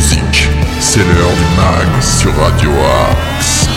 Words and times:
C'est 0.00 1.00
l'heure 1.00 1.34
du 1.34 1.56
mag 1.56 2.02
sur 2.02 2.34
Radio 2.34 2.70
Axe. 3.10 3.68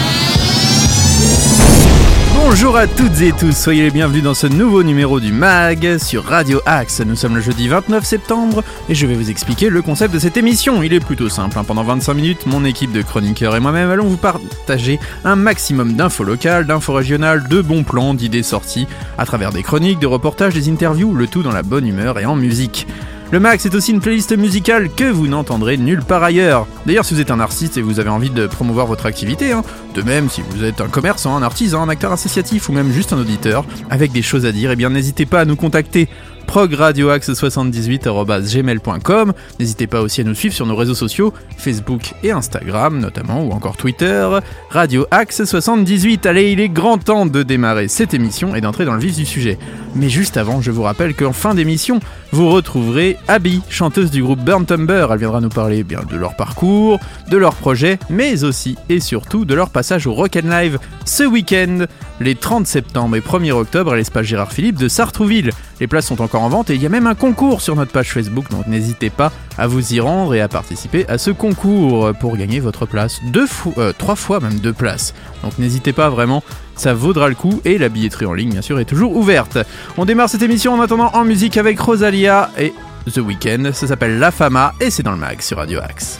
Bonjour 2.34 2.78
à 2.78 2.88
toutes 2.88 3.20
et 3.22 3.34
tous, 3.34 3.52
soyez 3.52 3.84
les 3.84 3.92
bienvenus 3.92 4.24
dans 4.24 4.34
ce 4.34 4.48
nouveau 4.48 4.84
numéro 4.84 5.20
du 5.20 5.34
MAG 5.34 5.98
sur 5.98 6.24
Radio 6.24 6.62
Axe. 6.66 7.02
Nous 7.02 7.18
sommes 7.18 7.36
le 7.36 7.42
jeudi 7.42 7.68
29 7.68 8.06
septembre 8.06 8.64
et 8.88 8.96
je 8.96 9.06
vais 9.06 9.16
vous 9.16 9.30
expliquer 9.30 9.70
le 9.70 9.82
concept 9.82 10.14
de 10.14 10.20
cette 10.20 10.38
émission. 10.38 10.82
Il 10.82 10.94
est 10.94 11.02
plutôt 11.02 11.28
simple, 11.28 11.60
hein. 11.60 11.66
pendant 11.66 11.84
25 11.84 12.14
minutes, 12.14 12.46
mon 12.46 12.64
équipe 12.64 12.94
de 12.94 13.02
chroniqueurs 13.02 13.58
et 13.58 13.60
moi-même 13.60 13.90
allons 13.90 14.08
vous 14.08 14.18
partager 14.18 15.00
un 15.26 15.36
maximum 15.36 15.94
d'infos 15.94 16.24
locales, 16.24 16.66
d'infos 16.66 16.94
régionales, 16.94 17.48
de 17.50 17.62
bons 17.62 17.84
plans, 17.84 18.14
d'idées 18.14 18.44
sorties, 18.44 18.88
à 19.18 19.26
travers 19.26 19.52
des 19.52 19.62
chroniques, 19.62 20.00
des 20.00 20.06
reportages, 20.06 20.54
des 20.54 20.70
interviews, 20.70 21.14
le 21.14 21.28
tout 21.28 21.44
dans 21.44 21.52
la 21.52 21.64
bonne 21.64 21.86
humeur 21.86 22.18
et 22.18 22.26
en 22.26 22.38
musique. 22.38 22.88
Le 23.34 23.40
Max 23.40 23.66
est 23.66 23.74
aussi 23.74 23.90
une 23.90 24.00
playlist 24.00 24.38
musicale 24.38 24.92
que 24.92 25.06
vous 25.06 25.26
n'entendrez 25.26 25.76
nulle 25.78 26.04
part 26.04 26.22
ailleurs. 26.22 26.68
D'ailleurs, 26.86 27.04
si 27.04 27.16
vous 27.16 27.20
êtes 27.20 27.32
un 27.32 27.40
artiste 27.40 27.78
et 27.78 27.82
vous 27.82 28.00
avez 28.00 28.12
envie 28.12 28.30
de 28.30 28.46
promouvoir 28.46 28.86
votre 28.86 29.08
activité, 29.08 29.54
hein, 29.54 29.64
de 29.96 30.04
même 30.04 30.30
si 30.30 30.44
vous 30.52 30.64
êtes 30.64 30.82
un 30.82 30.88
commerçant, 30.88 31.36
un 31.36 31.42
artisan, 31.42 31.82
un 31.82 31.90
acteur 31.90 32.12
associatif 32.12 32.70
ou 32.70 32.74
même 32.74 32.92
juste 32.92 33.12
un 33.12 33.18
auditeur, 33.18 33.66
avec 33.90 34.12
des 34.12 34.22
choses 34.22 34.46
à 34.46 34.52
dire, 34.52 34.70
eh 34.70 34.76
bien 34.76 34.92
n'hésitez 34.92 35.26
pas 35.26 35.40
à 35.40 35.46
nous 35.46 35.56
contacter 35.56 36.10
progradioaxe78.gmail.com. 36.54 39.34
N'hésitez 39.60 39.88
pas 39.88 40.02
aussi 40.02 40.22
à 40.22 40.24
nous 40.24 40.36
suivre 40.36 40.54
sur 40.54 40.68
nos 40.68 40.76
réseaux 40.76 40.94
sociaux, 40.94 41.34
Facebook 41.58 42.14
et 42.22 42.30
Instagram 42.30 43.00
notamment, 43.00 43.44
ou 43.44 43.54
encore 43.54 43.76
Twitter, 43.76 44.30
Radio 44.70 45.08
Axe78. 45.10 46.28
Allez, 46.28 46.52
il 46.52 46.60
est 46.60 46.70
grand 46.70 47.00
temps 47.00 47.26
de 47.26 47.42
démarrer 47.42 47.88
cette 47.88 48.14
émission 48.14 48.54
et 48.54 48.62
d'entrer 48.62 48.86
dans 48.86 48.94
le 48.94 49.00
vif 49.00 49.16
du 49.16 49.26
sujet. 49.26 49.58
Mais 49.96 50.10
juste 50.10 50.38
avant, 50.38 50.62
je 50.62 50.70
vous 50.70 50.84
rappelle 50.84 51.16
qu'en 51.16 51.34
fin 51.34 51.56
d'émission, 51.56 52.00
vous 52.32 52.52
retrouverez 52.52 53.18
Abby, 53.28 53.64
chanteuse 53.70 54.12
du 54.12 54.22
groupe 54.22 54.40
Burn 54.40 54.66
Tumber. 54.66 55.08
Elle 55.12 55.18
viendra 55.18 55.42
nous 55.42 55.50
parler 55.50 55.80
eh 55.80 55.84
bien 55.84 56.02
de 56.08 56.16
leur 56.16 56.36
parcours, 56.36 57.00
de 57.30 57.38
leur 57.38 57.56
projet, 57.56 57.98
mais 58.12 58.44
aussi 58.44 58.78
et 58.90 59.00
surtout 59.00 59.46
de 59.46 59.56
leur 59.56 59.72
passage 59.72 60.06
au 60.06 60.14
Rock 60.14 60.36
Live 60.36 60.78
ce 61.06 61.24
week-end, 61.24 61.86
les 62.20 62.36
30 62.36 62.68
septembre 62.68 63.16
et 63.16 63.22
1er 63.22 63.54
octobre 63.54 63.94
à 63.94 63.96
l'espace 63.96 64.26
Gérard 64.26 64.52
Philippe 64.52 64.78
de 64.78 64.88
Sartrouville. 64.88 65.52
Les 65.80 65.88
places 65.88 66.08
sont 66.08 66.22
encore 66.22 66.43
en 66.44 66.50
vente 66.50 66.70
et 66.70 66.76
il 66.76 66.82
y 66.82 66.86
a 66.86 66.90
même 66.90 67.08
un 67.08 67.16
concours 67.16 67.62
sur 67.62 67.76
notre 67.76 67.92
page 67.92 68.12
Facebook, 68.12 68.50
donc 68.52 68.68
n'hésitez 68.68 69.10
pas 69.10 69.32
à 69.58 69.68
vous 69.68 69.94
y 69.94 70.00
rendre 70.00 70.36
et 70.36 70.42
à 70.42 70.48
participer 70.48 71.06
à 71.08 71.18
ce 71.18 71.32
concours 71.32 72.14
pour 72.20 72.38
gagner 72.38 72.60
votre 72.60 72.86
place. 72.86 73.20
Deux 73.32 73.48
fois, 73.48 73.74
euh, 73.78 73.94
trois 73.98 74.16
fois 74.16 74.40
même 74.40 74.60
deux 74.60 74.74
places. 74.74 75.14
Donc 75.44 75.58
n'hésitez 75.58 75.94
pas 75.94 76.10
vraiment, 76.10 76.44
ça 76.76 76.94
vaudra 76.94 77.30
le 77.30 77.36
coup 77.36 77.62
et 77.66 77.78
la 77.78 77.90
billetterie 77.90 78.26
en 78.26 78.34
ligne 78.34 78.52
bien 78.52 78.62
sûr 78.62 78.80
est 78.80 78.86
toujours 78.86 79.16
ouverte. 79.16 79.58
On 79.98 80.06
démarre 80.06 80.30
cette 80.30 80.42
émission 80.42 80.74
en 80.74 80.82
attendant 80.82 81.12
en 81.14 81.24
musique 81.24 81.58
avec 81.58 81.80
Rosalia 81.80 82.50
et 82.58 82.74
The 83.12 83.18
Weeknd. 83.18 83.72
Ça 83.74 83.88
s'appelle 83.88 84.20
La 84.20 84.32
Fama 84.32 84.74
et 84.82 84.90
c'est 84.90 85.04
dans 85.04 85.12
le 85.12 85.18
mag 85.18 85.42
sur 85.42 85.58
Radio 85.58 85.80
Axe. 85.80 86.20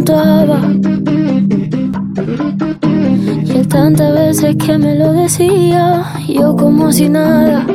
Y 0.07 0.11
él 3.57 3.69
tantas 3.69 4.13
veces 4.13 4.57
que 4.57 4.77
me 4.77 4.95
lo 4.97 5.15
decía, 5.15 6.05
yo 6.29 6.55
como 6.55 6.93
si 6.93 7.09
nada. 7.09 7.67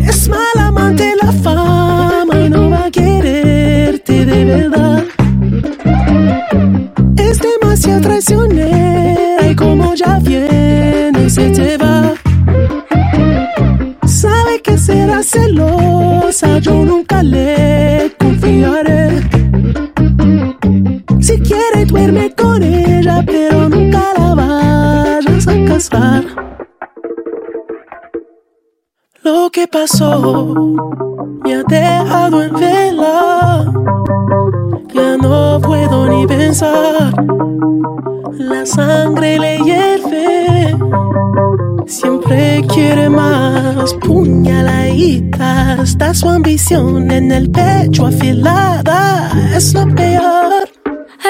Es 0.00 0.28
mala 0.28 0.66
amante 0.68 1.14
la 1.22 1.32
fama 1.32 2.40
y 2.44 2.50
no 2.50 2.68
va 2.68 2.84
a 2.84 2.90
quererte 2.90 4.26
de 4.26 4.44
verdad. 4.44 5.04
Es 7.16 7.40
demasiado 7.40 8.02
traicionera 8.02 8.49
pasó 29.70 30.54
me 31.42 31.54
ha 31.54 31.62
dejado 31.62 32.42
en 32.42 32.52
vela. 32.54 33.72
Ya 34.92 35.16
no 35.16 35.60
puedo 35.60 36.06
ni 36.06 36.26
pensar. 36.26 37.12
La 38.32 38.66
sangre 38.66 39.38
le 39.38 39.58
hierve. 39.58 40.76
Siempre 41.86 42.62
quiere 42.72 43.08
más. 43.08 43.94
Puñaladita. 43.94 45.78
Está 45.82 46.14
su 46.14 46.28
ambición 46.28 47.10
en 47.10 47.32
el 47.32 47.50
pecho 47.50 48.06
afilada. 48.06 49.30
Es 49.54 49.72
lo 49.74 49.86
peor. 49.94 50.68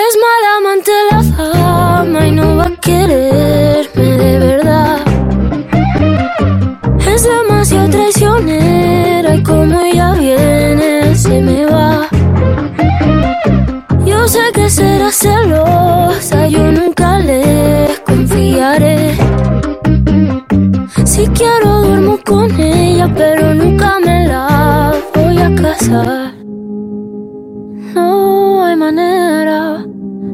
Es 0.06 0.16
mala 0.24 0.50
amante 0.58 0.92
la 1.10 1.22
fama 1.22 2.26
y 2.26 2.32
no 2.32 2.56
va 2.56 2.64
a 2.64 2.76
quererme 2.80 4.16
de 4.18 4.38
verdad. 4.38 4.98
Es 7.06 7.24
demasiado 7.24 7.49
traicionera 8.50 9.34
y 9.36 9.42
como 9.42 9.80
ella 9.80 10.12
viene 10.14 11.14
se 11.14 11.40
me 11.40 11.66
va. 11.66 12.08
Yo 14.04 14.26
sé 14.28 14.40
que 14.52 14.68
será 14.68 15.10
celosa, 15.10 16.46
yo 16.48 16.72
nunca 16.72 17.18
le 17.18 17.88
confiaré. 18.06 19.16
Si 21.04 21.26
quiero 21.28 21.82
duermo 21.82 22.18
con 22.24 22.50
ella, 22.58 23.08
pero 23.16 23.54
nunca 23.54 23.98
me 24.04 24.26
la 24.26 24.94
voy 25.14 25.38
a 25.38 25.54
casar. 25.54 26.34
No 27.94 28.64
hay 28.64 28.76
manera 28.76 29.84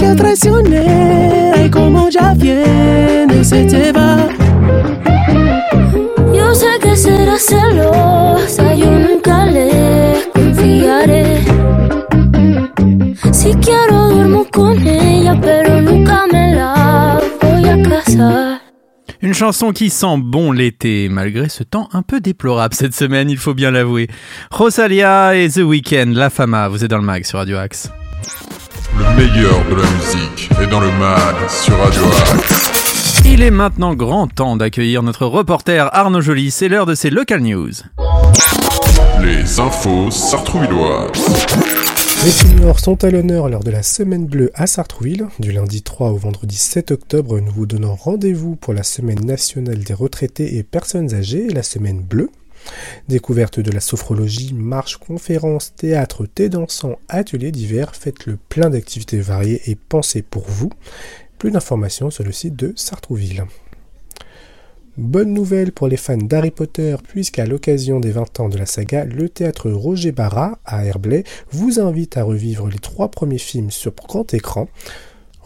Es 0.00 0.16
demasiado 0.16 0.16
traicionera 0.16 1.62
y 1.62 1.70
como 1.70 2.08
ya 2.08 2.32
viene 2.32 3.44
se 3.44 3.66
te 3.66 3.92
va. 3.92 4.28
Yo 6.34 6.54
sé 6.54 6.78
que 6.80 6.96
será 6.96 7.36
celosa, 7.36 8.74
yo 8.74 8.90
nunca 8.98 9.44
le 9.44 10.30
confiaré. 10.32 11.44
Si 13.30 13.52
quiero 13.56 14.08
duermo 14.08 14.46
con 14.50 14.78
ella, 14.86 15.38
pero 15.38 15.82
nunca 15.82 16.24
me 16.32 16.54
la 16.54 17.20
voy 17.42 17.68
a 17.68 17.82
casar. 17.82 18.60
Une 19.22 19.34
chanson 19.34 19.72
qui 19.72 19.90
sent 19.90 20.16
bon 20.16 20.52
l'été, 20.52 21.10
malgré 21.10 21.50
ce 21.50 21.62
temps 21.62 21.90
un 21.92 22.00
peu 22.00 22.20
déplorable 22.20 22.74
cette 22.74 22.94
semaine, 22.94 23.28
il 23.28 23.36
faut 23.36 23.52
bien 23.52 23.70
l'avouer. 23.70 24.08
Rosalia 24.50 25.36
et 25.36 25.50
The 25.50 25.58
Weeknd, 25.58 26.14
La 26.14 26.30
Fama, 26.30 26.68
vous 26.68 26.82
êtes 26.82 26.90
dans 26.90 26.96
le 26.96 27.04
mag 27.04 27.24
sur 27.24 27.38
Radio 27.38 27.58
Axe. 27.58 27.90
Le 29.00 29.16
meilleur 29.16 29.64
de 29.70 29.76
la 29.76 29.90
musique 29.92 30.50
est 30.60 30.66
dans 30.66 30.80
le 30.80 30.90
mag 30.98 31.34
sur 31.48 31.74
Radio 31.78 32.02
Axe. 32.34 33.22
Il 33.24 33.42
est 33.42 33.50
maintenant 33.50 33.94
grand 33.94 34.26
temps 34.26 34.56
d'accueillir 34.56 35.02
notre 35.02 35.24
reporter 35.24 35.88
Arnaud 35.94 36.20
Joly, 36.20 36.50
c'est 36.50 36.68
l'heure 36.68 36.84
de 36.84 36.94
ses 36.94 37.08
local 37.08 37.40
news. 37.40 37.72
Les 39.22 39.58
infos 39.58 40.10
sartrouvilloises. 40.10 41.12
Les 42.26 42.30
seniors 42.30 42.78
sont 42.78 43.02
à 43.02 43.10
l'honneur 43.10 43.48
lors 43.48 43.64
de 43.64 43.70
la 43.70 43.82
Semaine 43.82 44.26
Bleue 44.26 44.50
à 44.52 44.66
Sartrouville. 44.66 45.28
Du 45.38 45.50
lundi 45.50 45.80
3 45.80 46.10
au 46.10 46.16
vendredi 46.16 46.56
7 46.56 46.90
octobre, 46.90 47.40
nous 47.40 47.52
vous 47.52 47.64
donnons 47.64 47.94
rendez-vous 47.94 48.56
pour 48.56 48.74
la 48.74 48.82
Semaine 48.82 49.24
nationale 49.24 49.78
des 49.78 49.94
retraités 49.94 50.58
et 50.58 50.62
personnes 50.62 51.14
âgées, 51.14 51.48
la 51.48 51.62
Semaine 51.62 52.02
Bleue. 52.02 52.28
Découverte 53.08 53.60
de 53.60 53.70
la 53.70 53.80
sophrologie, 53.80 54.52
marches, 54.52 54.96
conférences, 54.98 55.74
théâtre, 55.74 56.26
thé 56.26 56.48
dansant, 56.48 56.96
ateliers 57.08 57.52
divers, 57.52 57.94
faites 57.94 58.26
le 58.26 58.36
plein 58.36 58.70
d'activités 58.70 59.20
variées 59.20 59.62
et 59.66 59.74
pensées 59.74 60.22
pour 60.22 60.44
vous. 60.48 60.70
Plus 61.38 61.50
d'informations 61.50 62.10
sur 62.10 62.24
le 62.24 62.32
site 62.32 62.56
de 62.56 62.72
Sartrouville. 62.76 63.44
Bonne 64.96 65.32
nouvelle 65.32 65.72
pour 65.72 65.88
les 65.88 65.96
fans 65.96 66.16
d'Harry 66.16 66.50
Potter, 66.50 66.96
puisqu'à 67.08 67.46
l'occasion 67.46 68.00
des 68.00 68.10
20 68.10 68.40
ans 68.40 68.48
de 68.48 68.58
la 68.58 68.66
saga, 68.66 69.04
le 69.04 69.28
théâtre 69.28 69.70
Roger 69.70 70.12
Barra 70.12 70.58
à 70.66 70.84
Herblay 70.84 71.24
vous 71.52 71.80
invite 71.80 72.16
à 72.16 72.24
revivre 72.24 72.68
les 72.68 72.78
trois 72.78 73.08
premiers 73.08 73.38
films 73.38 73.70
sur 73.70 73.94
grand 73.94 74.34
écran. 74.34 74.68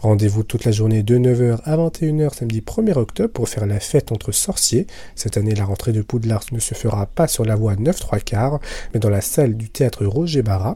Rendez-vous 0.05 0.43
toute 0.43 0.65
la 0.65 0.71
journée 0.71 1.01
de 1.01 1.17
9h 1.17 1.61
à 1.63 1.77
21h 1.77 2.35
samedi 2.35 2.61
1er 2.61 2.95
octobre 2.95 3.33
pour 3.33 3.49
faire 3.49 3.65
la 3.65 3.79
fête 3.79 4.11
entre 4.11 4.31
sorciers. 4.31 4.85
Cette 5.15 5.35
année, 5.35 5.55
la 5.55 5.65
rentrée 5.65 5.93
de 5.93 6.03
Poudlard 6.03 6.43
ne 6.51 6.59
se 6.59 6.75
fera 6.75 7.07
pas 7.07 7.27
sur 7.27 7.43
la 7.43 7.55
voie 7.55 7.75
9 7.75 8.01
3 8.01 8.19
quarts, 8.19 8.59
mais 8.93 8.99
dans 8.99 9.09
la 9.09 9.21
salle 9.21 9.57
du 9.57 9.67
théâtre 9.67 10.05
Roger 10.05 10.43
Barra. 10.43 10.75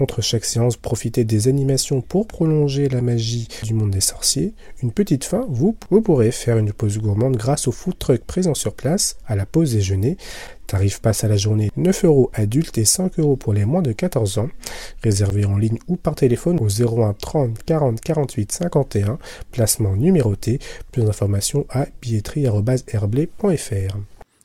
Entre 0.00 0.22
chaque 0.22 0.46
séance, 0.46 0.78
profitez 0.78 1.24
des 1.24 1.46
animations 1.48 2.00
pour 2.00 2.26
prolonger 2.26 2.88
la 2.88 3.02
magie 3.02 3.48
du 3.64 3.74
monde 3.74 3.90
des 3.90 4.00
sorciers. 4.00 4.54
Une 4.82 4.92
petite 4.92 5.24
fin, 5.24 5.44
vous, 5.50 5.76
vous 5.90 6.00
pourrez 6.00 6.30
faire 6.30 6.56
une 6.56 6.72
pause 6.72 6.96
gourmande 6.96 7.36
grâce 7.36 7.68
au 7.68 7.72
food 7.72 7.98
truck 7.98 8.24
présent 8.24 8.54
sur 8.54 8.72
place 8.72 9.18
à 9.26 9.36
la 9.36 9.44
pause 9.44 9.74
déjeuner. 9.74 10.16
Tarif 10.66 11.00
passe 11.00 11.22
à 11.24 11.28
la 11.28 11.36
journée 11.36 11.70
9 11.76 12.06
euros 12.06 12.30
adultes 12.32 12.78
et 12.78 12.86
5 12.86 13.18
euros 13.18 13.36
pour 13.36 13.52
les 13.52 13.66
moins 13.66 13.82
de 13.82 13.92
14 13.92 14.38
ans. 14.38 14.48
Réservé 15.02 15.44
en 15.44 15.58
ligne 15.58 15.78
ou 15.86 15.96
par 15.96 16.14
téléphone 16.14 16.58
au 16.60 16.68
01 16.68 17.12
30 17.12 17.62
40 17.62 18.00
48 18.00 18.52
51. 18.52 19.18
Placement 19.52 19.96
numéroté. 19.96 20.60
Plus 20.92 21.02
d'informations 21.02 21.66
à 21.68 21.86
billetterie.herblay.fr. 22.00 23.96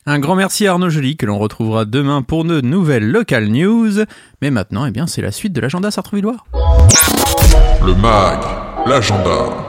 Un 0.08 0.20
grand 0.20 0.36
merci 0.36 0.68
à 0.68 0.74
Arnaud 0.74 0.92
Joly 0.92 1.18
que 1.18 1.26
l'on 1.26 1.40
retrouvera 1.40 1.84
demain 1.84 2.22
pour 2.22 2.46
de 2.46 2.62
nouvelles 2.62 3.10
local 3.10 3.48
news. 3.48 4.06
Mais 4.40 4.52
maintenant, 4.52 4.86
eh 4.86 4.92
bien, 4.92 5.08
c'est 5.08 5.24
la 5.24 5.32
suite 5.32 5.52
de 5.52 5.60
l'agenda 5.60 5.90
sartrouvillois. 5.90 6.38
Le 7.84 7.96
MAG, 7.96 8.40
l'agenda. 8.86 9.66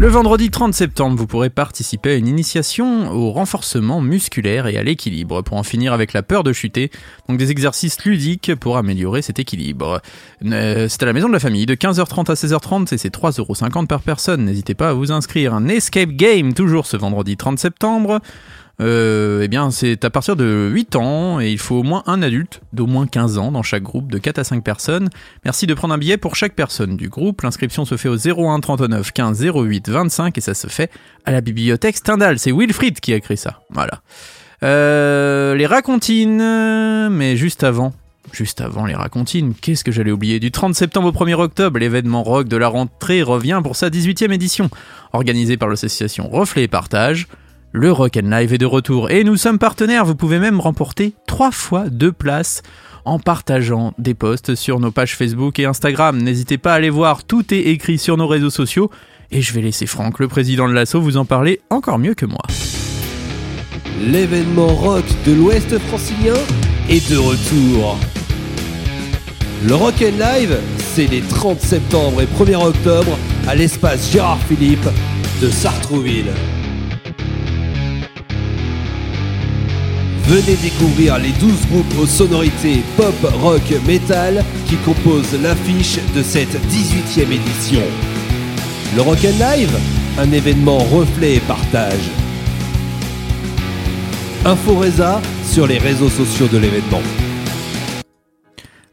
Le 0.00 0.08
vendredi 0.08 0.50
30 0.50 0.74
septembre, 0.74 1.16
vous 1.16 1.28
pourrez 1.28 1.48
participer 1.48 2.10
à 2.10 2.14
une 2.16 2.26
initiation 2.26 3.12
au 3.12 3.30
renforcement 3.30 4.00
musculaire 4.00 4.66
et 4.66 4.76
à 4.76 4.82
l'équilibre 4.82 5.42
pour 5.42 5.58
en 5.58 5.62
finir 5.62 5.92
avec 5.92 6.12
la 6.12 6.24
peur 6.24 6.42
de 6.42 6.52
chuter. 6.52 6.90
Donc 7.28 7.38
des 7.38 7.52
exercices 7.52 8.04
ludiques 8.04 8.52
pour 8.56 8.78
améliorer 8.78 9.22
cet 9.22 9.38
équilibre. 9.38 10.02
Euh, 10.44 10.88
c'est 10.88 11.04
à 11.04 11.06
la 11.06 11.12
maison 11.12 11.28
de 11.28 11.32
la 11.32 11.38
famille 11.38 11.66
de 11.66 11.76
15h30 11.76 12.32
à 12.32 12.34
16h30 12.34 12.92
et 12.92 12.98
c'est 12.98 13.14
3,50€ 13.14 13.86
par 13.86 14.00
personne. 14.00 14.44
N'hésitez 14.44 14.74
pas 14.74 14.88
à 14.88 14.92
vous 14.92 15.12
inscrire. 15.12 15.54
Un 15.54 15.68
escape 15.68 16.10
game 16.10 16.52
toujours 16.52 16.86
ce 16.86 16.96
vendredi 16.96 17.36
30 17.36 17.60
septembre. 17.60 18.18
Euh, 18.80 19.42
eh 19.42 19.48
bien, 19.48 19.70
c'est 19.70 20.04
à 20.04 20.10
partir 20.10 20.34
de 20.34 20.70
8 20.72 20.96
ans 20.96 21.40
et 21.40 21.50
il 21.50 21.58
faut 21.58 21.76
au 21.76 21.82
moins 21.82 22.02
un 22.06 22.22
adulte 22.22 22.62
d'au 22.72 22.86
moins 22.86 23.06
15 23.06 23.38
ans 23.38 23.52
dans 23.52 23.62
chaque 23.62 23.82
groupe 23.82 24.10
de 24.10 24.18
4 24.18 24.38
à 24.38 24.44
5 24.44 24.64
personnes. 24.64 25.08
Merci 25.44 25.66
de 25.66 25.74
prendre 25.74 25.94
un 25.94 25.98
billet 25.98 26.16
pour 26.16 26.36
chaque 26.36 26.54
personne 26.54 26.96
du 26.96 27.08
groupe. 27.08 27.42
L'inscription 27.42 27.84
se 27.84 27.96
fait 27.96 28.08
au 28.08 28.16
01 28.16 28.60
39 28.60 29.12
15 29.12 29.44
08 29.44 29.88
25 29.88 30.38
et 30.38 30.40
ça 30.40 30.54
se 30.54 30.66
fait 30.66 30.90
à 31.24 31.32
la 31.32 31.40
bibliothèque 31.40 31.96
Stendhal. 31.96 32.38
C'est 32.38 32.52
Wilfried 32.52 33.00
qui 33.00 33.12
a 33.12 33.16
écrit 33.16 33.36
ça. 33.36 33.60
Voilà. 33.70 34.00
Euh, 34.62 35.54
les 35.54 35.66
racontines, 35.66 37.08
mais 37.10 37.36
juste 37.36 37.64
avant. 37.64 37.92
Juste 38.30 38.60
avant 38.62 38.86
les 38.86 38.94
racontines, 38.94 39.52
qu'est-ce 39.52 39.84
que 39.84 39.92
j'allais 39.92 40.12
oublier? 40.12 40.40
Du 40.40 40.50
30 40.50 40.74
septembre 40.74 41.08
au 41.08 41.12
1er 41.24 41.34
octobre, 41.34 41.78
l'événement 41.78 42.22
rock 42.22 42.48
de 42.48 42.56
la 42.56 42.68
rentrée 42.68 43.22
revient 43.22 43.60
pour 43.62 43.76
sa 43.76 43.90
18e 43.90 44.32
édition. 44.32 44.70
Organisé 45.12 45.56
par 45.56 45.68
l'association 45.68 46.30
Reflet 46.30 46.62
et 46.62 46.68
Partage, 46.68 47.26
le 47.72 47.90
Rock 47.90 48.18
and 48.22 48.28
Live 48.28 48.52
est 48.52 48.58
de 48.58 48.66
retour 48.66 49.10
et 49.10 49.24
nous 49.24 49.36
sommes 49.36 49.58
partenaires. 49.58 50.04
Vous 50.04 50.14
pouvez 50.14 50.38
même 50.38 50.60
remporter 50.60 51.14
trois 51.26 51.50
fois 51.50 51.88
deux 51.88 52.12
places 52.12 52.62
en 53.04 53.18
partageant 53.18 53.94
des 53.98 54.14
posts 54.14 54.54
sur 54.54 54.78
nos 54.78 54.90
pages 54.90 55.16
Facebook 55.16 55.58
et 55.58 55.64
Instagram. 55.64 56.20
N'hésitez 56.22 56.58
pas 56.58 56.72
à 56.72 56.76
aller 56.76 56.90
voir, 56.90 57.24
tout 57.24 57.52
est 57.52 57.60
écrit 57.60 57.98
sur 57.98 58.16
nos 58.16 58.28
réseaux 58.28 58.50
sociaux. 58.50 58.90
Et 59.30 59.40
je 59.40 59.54
vais 59.54 59.62
laisser 59.62 59.86
Franck, 59.86 60.18
le 60.18 60.28
président 60.28 60.68
de 60.68 60.74
l'assaut, 60.74 61.00
vous 61.00 61.16
en 61.16 61.24
parler 61.24 61.60
encore 61.70 61.98
mieux 61.98 62.14
que 62.14 62.26
moi. 62.26 62.42
L'événement 64.02 64.74
rock 64.74 65.04
de 65.26 65.32
l'Ouest 65.32 65.78
francilien 65.78 66.34
est 66.90 67.10
de 67.10 67.16
retour. 67.16 67.98
Le 69.64 69.74
Rock 69.74 69.94
and 70.02 70.18
Live, 70.18 70.58
c'est 70.76 71.06
les 71.06 71.22
30 71.22 71.60
septembre 71.60 72.20
et 72.20 72.26
1er 72.26 72.56
octobre 72.56 73.16
à 73.46 73.54
l'espace 73.54 74.10
Gérard 74.12 74.40
Philippe 74.40 74.88
de 75.40 75.48
Sartrouville. 75.48 76.32
Venez 80.32 80.56
découvrir 80.56 81.18
les 81.18 81.32
12 81.32 81.66
groupes 81.68 81.98
aux 82.00 82.06
sonorités 82.06 82.82
pop, 82.96 83.14
rock, 83.42 83.60
metal 83.86 84.42
qui 84.66 84.76
composent 84.76 85.38
l'affiche 85.42 85.98
de 86.16 86.22
cette 86.22 86.54
18e 86.70 87.30
édition. 87.30 87.82
Le 88.96 89.02
Rock 89.02 89.20
Live, 89.20 89.78
un 90.16 90.32
événement 90.32 90.78
reflet 90.78 91.34
et 91.34 91.40
partage. 91.40 92.08
Info 94.46 94.76
Reza 94.76 95.20
sur 95.44 95.66
les 95.66 95.76
réseaux 95.76 96.08
sociaux 96.08 96.48
de 96.50 96.56
l'événement. 96.56 97.02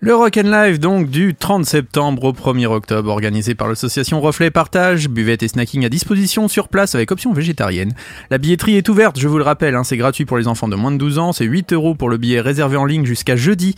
Le 0.02 0.16
Rock'n'Live 0.16 0.80
donc 0.80 1.10
du 1.10 1.36
30 1.36 1.66
septembre 1.66 2.24
au 2.24 2.32
1er 2.32 2.68
octobre, 2.68 3.12
organisé 3.12 3.54
par 3.54 3.68
l'association 3.68 4.22
Reflet 4.22 4.50
Partage, 4.50 5.10
buvette 5.10 5.44
et 5.44 5.50
snacking 5.50 5.84
à 5.84 5.90
disposition 5.90 6.48
sur 6.48 6.70
place 6.70 6.96
avec 6.96 7.12
option 7.12 7.34
végétarienne. 7.34 7.94
La 8.30 8.38
billetterie 8.38 8.78
est 8.78 8.88
ouverte, 8.88 9.20
je 9.20 9.28
vous 9.28 9.38
le 9.38 9.44
rappelle, 9.44 9.76
hein, 9.76 9.84
c'est 9.84 9.98
gratuit 9.98 10.24
pour 10.24 10.38
les 10.38 10.48
enfants 10.48 10.70
de 10.70 10.78
moins 10.78 10.94
de 10.94 10.98
12 10.98 11.20
ans, 11.20 11.34
c'est 11.34 11.44
8 11.44 11.74
euros 11.74 11.96
pour 11.96 12.08
le 12.08 12.16
billet 12.16 12.40
réservé 12.40 12.78
en 12.78 12.86
ligne 12.86 13.04
jusqu'à 13.04 13.36
jeudi 13.36 13.76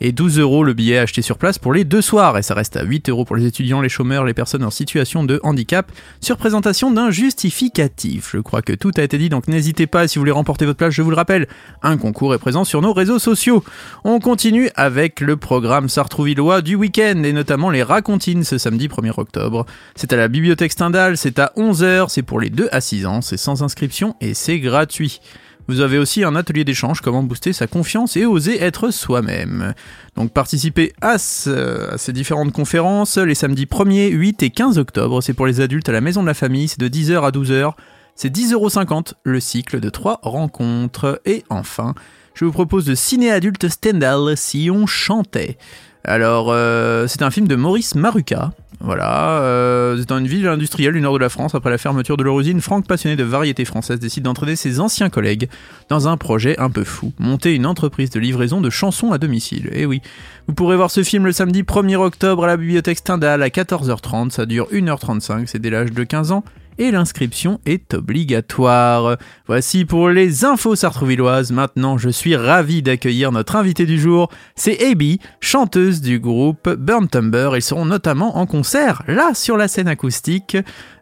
et 0.00 0.10
12 0.10 0.40
euros 0.40 0.64
le 0.64 0.72
billet 0.72 0.98
acheté 0.98 1.22
sur 1.22 1.38
place 1.38 1.60
pour 1.60 1.72
les 1.72 1.84
deux 1.84 2.02
soirs 2.02 2.36
et 2.36 2.42
ça 2.42 2.54
reste 2.54 2.76
à 2.76 2.82
8 2.82 3.08
euros 3.08 3.24
pour 3.24 3.36
les 3.36 3.46
étudiants, 3.46 3.80
les 3.80 3.88
chômeurs, 3.88 4.24
les 4.24 4.34
personnes 4.34 4.64
en 4.64 4.70
situation 4.70 5.22
de 5.22 5.38
handicap 5.44 5.92
sur 6.20 6.36
présentation 6.36 6.90
d'un 6.90 7.12
justificatif. 7.12 8.30
Je 8.32 8.38
crois 8.40 8.62
que 8.62 8.72
tout 8.72 8.90
a 8.96 9.02
été 9.02 9.18
dit 9.18 9.28
donc 9.28 9.46
n'hésitez 9.46 9.86
pas 9.86 10.08
si 10.08 10.18
vous 10.18 10.22
voulez 10.22 10.32
remporter 10.32 10.66
votre 10.66 10.78
place, 10.78 10.92
je 10.92 11.02
vous 11.02 11.10
le 11.10 11.16
rappelle, 11.16 11.46
un 11.84 11.96
concours 11.96 12.34
est 12.34 12.38
présent 12.38 12.64
sur 12.64 12.82
nos 12.82 12.92
réseaux 12.92 13.20
sociaux. 13.20 13.62
On 14.02 14.18
continue 14.18 14.68
avec 14.74 15.20
le 15.20 15.36
programme 15.36 15.59
programme 15.60 15.90
sartrouvillois 15.90 16.62
du 16.62 16.74
week-end 16.74 17.22
et 17.22 17.34
notamment 17.34 17.68
les 17.68 17.82
racontines 17.82 18.44
ce 18.44 18.56
samedi 18.56 18.88
1er 18.88 19.12
octobre. 19.18 19.66
C'est 19.94 20.10
à 20.14 20.16
la 20.16 20.26
bibliothèque 20.26 20.72
Stendhal, 20.72 21.18
c'est 21.18 21.38
à 21.38 21.52
11h, 21.54 22.06
c'est 22.08 22.22
pour 22.22 22.40
les 22.40 22.48
2 22.48 22.70
à 22.72 22.80
6 22.80 23.04
ans, 23.04 23.20
c'est 23.20 23.36
sans 23.36 23.62
inscription 23.62 24.16
et 24.22 24.32
c'est 24.32 24.58
gratuit. 24.58 25.20
Vous 25.68 25.80
avez 25.80 25.98
aussi 25.98 26.24
un 26.24 26.34
atelier 26.34 26.64
d'échange, 26.64 27.02
comment 27.02 27.22
booster 27.22 27.52
sa 27.52 27.66
confiance 27.66 28.16
et 28.16 28.24
oser 28.24 28.62
être 28.62 28.90
soi-même. 28.90 29.74
Donc 30.16 30.32
participez 30.32 30.94
à, 31.02 31.16
à, 31.16 31.18
ces 31.18 32.12
différentes 32.14 32.52
conférences 32.52 33.18
les 33.18 33.34
samedis 33.34 33.66
1er, 33.66 34.08
8 34.08 34.42
et 34.42 34.48
15 34.48 34.78
octobre. 34.78 35.20
C'est 35.20 35.34
pour 35.34 35.46
les 35.46 35.60
adultes 35.60 35.90
à 35.90 35.92
la 35.92 36.00
maison 36.00 36.22
de 36.22 36.26
la 36.26 36.32
famille, 36.32 36.68
c'est 36.68 36.80
de 36.80 36.88
10h 36.88 37.22
à 37.22 37.30
12h. 37.32 37.74
C'est 38.14 38.34
10,50€ 38.34 39.12
le 39.24 39.40
cycle 39.40 39.78
de 39.78 39.90
3 39.90 40.20
rencontres. 40.22 41.20
Et 41.26 41.44
enfin, 41.50 41.94
je 42.34 42.44
vous 42.44 42.52
propose 42.52 42.84
de 42.84 42.94
Ciné 42.94 43.30
Adulte 43.30 43.68
Stendhal 43.68 44.36
si 44.36 44.70
on 44.72 44.86
chantait. 44.86 45.58
Alors, 46.04 46.48
euh, 46.50 47.06
c'est 47.06 47.22
un 47.22 47.30
film 47.30 47.46
de 47.46 47.56
Maurice 47.56 47.94
Maruca. 47.94 48.52
Voilà, 48.82 49.42
euh, 49.42 49.98
c'est 49.98 50.08
dans 50.08 50.16
une 50.16 50.26
ville 50.26 50.46
industrielle 50.46 50.94
du 50.94 51.02
nord 51.02 51.12
de 51.12 51.18
la 51.18 51.28
France. 51.28 51.54
Après 51.54 51.68
la 51.68 51.76
fermeture 51.76 52.16
de 52.16 52.22
leur 52.22 52.40
usine, 52.40 52.62
Franck, 52.62 52.86
passionné 52.86 53.14
de 53.14 53.24
variété 53.24 53.66
française, 53.66 54.00
décide 54.00 54.22
d'entraîner 54.22 54.56
ses 54.56 54.80
anciens 54.80 55.10
collègues 55.10 55.50
dans 55.90 56.08
un 56.08 56.16
projet 56.16 56.58
un 56.58 56.70
peu 56.70 56.84
fou 56.84 57.12
monter 57.18 57.54
une 57.54 57.66
entreprise 57.66 58.08
de 58.08 58.18
livraison 58.18 58.62
de 58.62 58.70
chansons 58.70 59.12
à 59.12 59.18
domicile. 59.18 59.68
Et 59.72 59.84
oui, 59.84 60.00
vous 60.48 60.54
pourrez 60.54 60.76
voir 60.76 60.90
ce 60.90 61.02
film 61.02 61.26
le 61.26 61.32
samedi 61.32 61.62
1er 61.62 61.96
octobre 61.96 62.44
à 62.44 62.46
la 62.46 62.56
bibliothèque 62.56 62.98
Stendhal 62.98 63.42
à 63.42 63.48
14h30. 63.48 64.30
Ça 64.30 64.46
dure 64.46 64.68
1h35, 64.72 65.46
c'est 65.46 65.58
dès 65.58 65.68
l'âge 65.68 65.92
de 65.92 66.02
15 66.02 66.32
ans 66.32 66.42
et 66.80 66.90
l'inscription 66.90 67.60
est 67.66 67.94
obligatoire. 67.94 69.18
Voici 69.46 69.84
pour 69.84 70.08
les 70.08 70.44
infos 70.44 70.74
sartrouvilloises. 70.74 71.52
Maintenant, 71.52 71.98
je 71.98 72.08
suis 72.08 72.34
ravi 72.34 72.82
d'accueillir 72.82 73.30
notre 73.30 73.54
invité 73.54 73.84
du 73.84 74.00
jour. 74.00 74.30
C'est 74.56 74.82
Abby, 74.90 75.20
chanteuse 75.40 76.00
du 76.00 76.18
groupe 76.18 76.68
Burn 76.70 77.06
Tumber. 77.06 77.50
Ils 77.54 77.62
seront 77.62 77.84
notamment 77.84 78.38
en 78.38 78.46
concert, 78.46 79.02
là, 79.06 79.34
sur 79.34 79.58
la 79.58 79.68
scène 79.68 79.88
acoustique, 79.88 80.56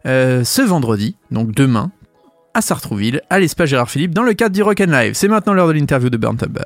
euh, 0.04 0.42
ce 0.42 0.62
vendredi, 0.62 1.16
donc 1.30 1.52
demain, 1.52 1.92
à 2.54 2.60
Sartrouville, 2.60 3.22
à 3.30 3.38
l'espace 3.38 3.70
Gérard 3.70 3.88
Philippe, 3.88 4.14
dans 4.14 4.24
le 4.24 4.34
cadre 4.34 4.54
du 4.54 4.62
Rock 4.62 4.80
and 4.80 4.90
Live. 4.90 5.12
C'est 5.14 5.28
maintenant 5.28 5.54
l'heure 5.54 5.68
de 5.68 5.72
l'interview 5.74 6.10
de 6.10 6.16
Burn 6.16 6.36
Tumber. 6.36 6.64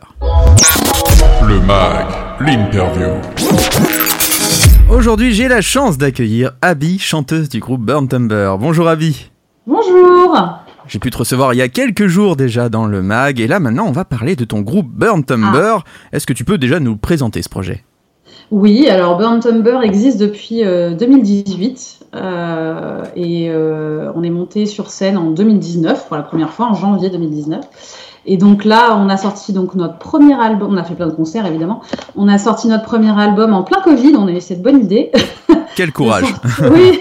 Le 1.47 1.61
MAG, 1.61 2.07
l'interview. 2.41 3.21
Aujourd'hui, 4.93 5.33
j'ai 5.33 5.49
la 5.49 5.63
chance 5.63 5.97
d'accueillir 5.97 6.53
Abby, 6.61 6.99
chanteuse 6.99 7.49
du 7.49 7.61
groupe 7.61 7.81
Burn 7.81 8.07
Tumber. 8.07 8.57
Bonjour 8.61 8.87
Abby. 8.89 9.31
Bonjour. 9.67 10.37
J'ai 10.87 10.99
pu 10.99 11.09
te 11.09 11.17
recevoir 11.17 11.55
il 11.55 11.57
y 11.57 11.63
a 11.63 11.69
quelques 11.69 12.09
jours 12.09 12.37
déjà 12.37 12.69
dans 12.69 12.85
le 12.85 13.01
mag, 13.01 13.41
et 13.41 13.47
là 13.47 13.59
maintenant 13.59 13.87
on 13.87 13.93
va 13.93 14.05
parler 14.05 14.37
de 14.37 14.45
ton 14.45 14.61
groupe 14.61 14.89
Burn 14.93 15.25
Tumber. 15.25 15.77
Est-ce 16.13 16.27
que 16.27 16.35
tu 16.35 16.45
peux 16.45 16.59
déjà 16.59 16.79
nous 16.79 16.99
présenter 16.99 17.41
ce 17.41 17.49
projet? 17.49 17.85
Oui, 18.51 18.87
alors 18.91 19.17
Burn 19.17 19.41
Tumber 19.41 19.79
existe 19.83 20.19
depuis 20.19 20.63
euh, 20.63 20.93
2018 20.95 22.01
euh, 22.15 23.03
et 23.17 23.49
euh, 23.49 24.13
on 24.15 24.23
est 24.23 24.31
monté 24.31 24.67
sur 24.67 24.91
scène 24.91 25.17
en 25.17 25.31
2019 25.31 26.07
pour 26.07 26.17
la 26.19 26.23
première 26.23 26.51
fois 26.51 26.67
en 26.67 26.75
janvier 26.75 27.09
2019. 27.09 27.65
Et 28.25 28.37
donc 28.37 28.65
là, 28.65 28.97
on 28.97 29.09
a 29.09 29.17
sorti 29.17 29.53
donc 29.53 29.75
notre 29.75 29.99
premier 29.99 30.41
album. 30.41 30.75
On 30.75 30.77
a 30.77 30.85
fait 30.85 30.95
plein 30.95 31.09
de 31.09 31.13
concerts 31.13 31.47
évidemment. 31.47 31.83
On 32.17 32.29
a 32.29 32.39
sorti 32.39 32.69
notre 32.69 32.85
premier 32.85 33.19
album 33.19 33.53
en 33.53 33.63
plein 33.63 33.81
Covid. 33.81 34.15
On 34.17 34.29
a 34.29 34.33
eu 34.33 34.41
cette 34.41 34.63
bonne 34.63 34.81
idée. 34.81 35.11
Quel 35.77 35.93
courage 35.93 36.33
oui. 36.73 37.01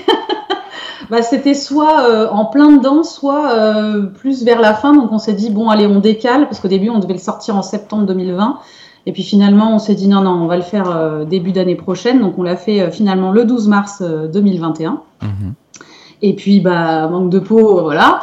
bah, 1.09 1.21
c'était 1.21 1.53
soit 1.53 2.09
euh, 2.09 2.27
en 2.29 2.45
plein 2.45 2.71
dedans, 2.71 3.03
soit 3.03 3.51
euh, 3.51 4.03
plus 4.07 4.43
vers 4.43 4.61
la 4.61 4.73
fin. 4.73 4.93
Donc 4.93 5.11
on 5.11 5.19
s'est 5.19 5.33
dit 5.33 5.51
bon, 5.51 5.69
allez, 5.69 5.85
on 5.85 5.99
décale 5.99 6.45
parce 6.45 6.59
qu'au 6.59 6.67
début 6.67 6.89
on 6.89 6.99
devait 6.99 7.13
le 7.13 7.19
sortir 7.19 7.55
en 7.55 7.61
septembre 7.61 8.05
2020. 8.07 8.59
Et 9.07 9.13
puis 9.13 9.23
finalement, 9.23 9.75
on 9.75 9.79
s'est 9.79 9.95
dit 9.95 10.07
non, 10.07 10.21
non, 10.21 10.31
on 10.31 10.47
va 10.47 10.57
le 10.57 10.61
faire 10.63 10.89
euh, 10.89 11.25
début 11.25 11.51
d'année 11.51 11.75
prochaine. 11.75 12.19
Donc 12.19 12.37
on 12.37 12.43
l'a 12.43 12.55
fait 12.55 12.91
finalement 12.91 13.31
le 13.31 13.45
12 13.45 13.67
mars 13.67 13.99
euh, 14.01 14.27
2021. 14.27 15.01
Mhm. 15.21 15.53
Et 16.23 16.35
puis, 16.35 16.59
bah, 16.59 17.07
manque 17.07 17.31
de 17.31 17.39
peau, 17.39 17.81
voilà. 17.81 18.19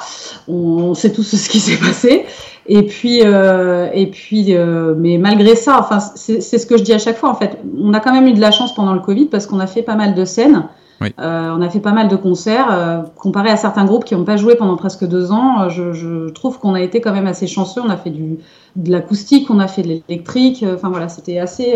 On, 0.46 0.54
on 0.54 0.94
sait 0.94 1.12
tous 1.12 1.24
ce 1.24 1.48
qui 1.48 1.58
s'est 1.58 1.78
passé. 1.78 2.26
Et 2.70 2.82
puis, 2.82 3.20
euh, 3.24 3.88
et 3.94 4.06
puis, 4.08 4.54
euh, 4.54 4.94
mais 4.96 5.16
malgré 5.16 5.56
ça, 5.56 5.78
enfin, 5.80 5.98
c'est 6.00 6.40
ce 6.40 6.66
que 6.66 6.76
je 6.76 6.82
dis 6.82 6.92
à 6.92 6.98
chaque 6.98 7.16
fois. 7.16 7.30
En 7.30 7.34
fait, 7.34 7.58
on 7.80 7.94
a 7.94 8.00
quand 8.00 8.12
même 8.12 8.26
eu 8.26 8.34
de 8.34 8.40
la 8.40 8.50
chance 8.50 8.74
pendant 8.74 8.92
le 8.92 9.00
Covid 9.00 9.26
parce 9.26 9.46
qu'on 9.46 9.58
a 9.58 9.66
fait 9.66 9.82
pas 9.82 9.94
mal 9.96 10.14
de 10.14 10.24
scènes. 10.24 10.64
Oui. 11.00 11.14
Euh, 11.20 11.54
on 11.56 11.62
a 11.62 11.70
fait 11.70 11.80
pas 11.80 11.92
mal 11.92 12.08
de 12.08 12.16
concerts. 12.16 12.68
euh, 12.72 13.02
comparé 13.16 13.50
à 13.50 13.56
certains 13.56 13.84
groupes 13.84 14.04
qui 14.04 14.14
n'ont 14.16 14.24
pas 14.24 14.36
joué 14.36 14.56
pendant 14.56 14.76
presque 14.76 15.04
deux 15.06 15.30
ans, 15.32 15.62
euh, 15.62 15.68
je, 15.70 15.92
je 15.92 16.28
trouve 16.30 16.58
qu'on 16.58 16.74
a 16.74 16.82
été 16.82 17.00
quand 17.00 17.12
même 17.12 17.28
assez 17.28 17.46
chanceux. 17.46 17.80
On 17.84 17.88
a 17.88 17.96
fait 17.96 18.10
du, 18.10 18.38
de 18.76 18.90
l'acoustique, 18.90 19.48
on 19.50 19.60
a 19.60 19.68
fait 19.68 19.82
de 19.82 19.88
l'électrique. 19.88 20.62
euh, 20.62 20.74
Enfin 20.74 20.88
voilà, 20.90 21.08
c'était 21.08 21.38
assez. 21.38 21.74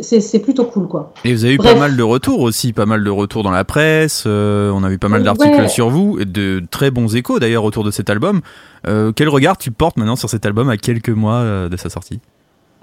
C'est- 0.00 0.38
plutôt 0.38 0.64
cool, 0.64 0.88
quoi. 0.88 1.12
Et 1.24 1.34
vous 1.34 1.44
avez 1.44 1.54
eu 1.54 1.58
Bref. 1.58 1.74
pas 1.74 1.78
mal 1.78 1.96
de 1.96 2.02
retours 2.02 2.40
aussi, 2.40 2.72
pas 2.72 2.86
mal 2.86 3.04
de 3.04 3.10
retours 3.10 3.42
dans 3.42 3.50
la 3.50 3.64
presse, 3.64 4.24
euh, 4.26 4.70
on 4.74 4.82
a 4.84 4.88
vu 4.88 4.98
pas 4.98 5.08
mal 5.08 5.22
d'articles 5.22 5.54
Ouais. 5.60 5.68
sur 5.68 5.90
vous, 5.90 6.18
et 6.20 6.24
de 6.24 6.62
très 6.70 6.90
bons 6.90 7.14
échos 7.14 7.38
d'ailleurs 7.38 7.64
autour 7.64 7.84
de 7.84 7.90
cet 7.90 8.08
album. 8.10 8.40
Euh, 8.86 9.12
quel 9.14 9.28
regard 9.28 9.58
tu 9.58 9.70
portes 9.70 9.96
maintenant 9.96 10.16
sur 10.16 10.30
cet 10.30 10.46
album 10.46 10.68
à 10.70 10.76
quelques 10.76 11.10
mois 11.10 11.34
euh, 11.36 11.68
de 11.68 11.76
sa 11.76 11.90
sortie? 11.90 12.20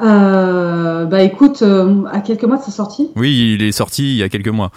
Euh, 0.01 1.05
bah 1.05 1.21
écoute, 1.23 1.63
à 2.11 2.19
quelques 2.21 2.43
mois 2.45 2.57
de 2.57 2.63
sa 2.63 2.71
sortie. 2.71 3.11
Oui, 3.15 3.55
il 3.59 3.63
est 3.63 3.71
sorti 3.73 4.03
il 4.13 4.17
y 4.17 4.23
a 4.23 4.29
quelques 4.29 4.47
mois. 4.49 4.71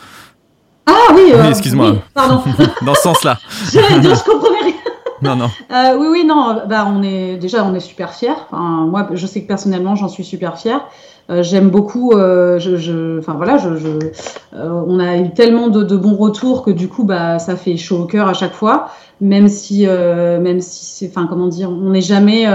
Ah 0.86 0.92
oui, 1.14 1.32
Oui, 1.32 1.46
excuse-moi. 1.48 1.90
oui, 1.92 1.98
pardon. 2.12 2.42
Dans 2.84 2.94
ce 2.94 3.02
sens-là. 3.02 3.38
Dire, 3.70 3.82
je 4.16 4.24
comprenais 4.24 4.62
rien. 4.64 4.72
Non, 5.22 5.36
non. 5.36 5.50
Euh, 5.70 5.96
oui, 5.96 6.06
oui, 6.10 6.24
non, 6.26 6.62
bah, 6.68 6.84
on 6.88 7.04
est 7.04 7.36
déjà, 7.36 7.64
on 7.64 7.72
est 7.74 7.80
super 7.80 8.12
fiers. 8.12 8.32
Enfin, 8.50 8.86
moi, 8.86 9.06
je 9.12 9.24
sais 9.28 9.42
que 9.42 9.46
personnellement, 9.46 9.94
j'en 9.94 10.08
suis 10.08 10.24
super 10.24 10.58
fière. 10.58 10.80
Euh, 11.30 11.42
J'aime 11.42 11.70
beaucoup. 11.70 12.12
Euh, 12.12 12.58
je, 12.58 12.76
je, 12.76 13.18
enfin 13.18 13.34
voilà, 13.34 13.58
je, 13.58 13.76
je, 13.76 13.88
euh, 14.54 14.82
on 14.86 14.98
a 14.98 15.16
eu 15.18 15.30
tellement 15.32 15.68
de, 15.68 15.82
de 15.82 15.96
bons 15.96 16.16
retours 16.16 16.62
que 16.62 16.70
du 16.70 16.88
coup, 16.88 17.04
bah, 17.04 17.38
ça 17.38 17.56
fait 17.56 17.76
chaud 17.76 18.00
au 18.00 18.04
cœur 18.06 18.28
à 18.28 18.34
chaque 18.34 18.54
fois. 18.54 18.88
Même 19.20 19.48
si, 19.48 19.86
euh, 19.86 20.40
même 20.40 20.60
si 20.60 20.84
c'est, 20.84 21.08
enfin, 21.08 21.26
comment 21.28 21.46
dire, 21.46 21.70
on 21.70 21.90
n'est 21.90 22.00
jamais, 22.00 22.46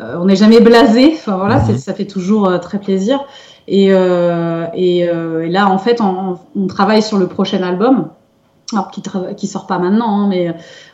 on 0.00 0.24
n'est 0.24 0.36
jamais 0.36 0.60
blasé. 0.60 1.12
Enfin 1.14 1.36
voilà, 1.36 1.60
Mhm. 1.60 1.78
ça 1.78 1.94
fait 1.94 2.06
toujours 2.06 2.58
très 2.60 2.78
plaisir. 2.78 3.20
Et, 3.68 3.88
euh, 3.92 4.66
et, 4.74 5.08
euh, 5.08 5.46
et 5.46 5.48
là, 5.48 5.68
en 5.70 5.78
fait, 5.78 6.00
on, 6.02 6.36
on 6.56 6.66
travaille 6.66 7.00
sur 7.00 7.16
le 7.16 7.28
prochain 7.28 7.62
album. 7.62 8.08
Alors, 8.72 8.90
qui, 8.90 9.02
qui 9.36 9.46
sort 9.46 9.66
pas 9.66 9.78
maintenant, 9.78 10.22
hein, 10.22 10.26
mais 10.28 10.48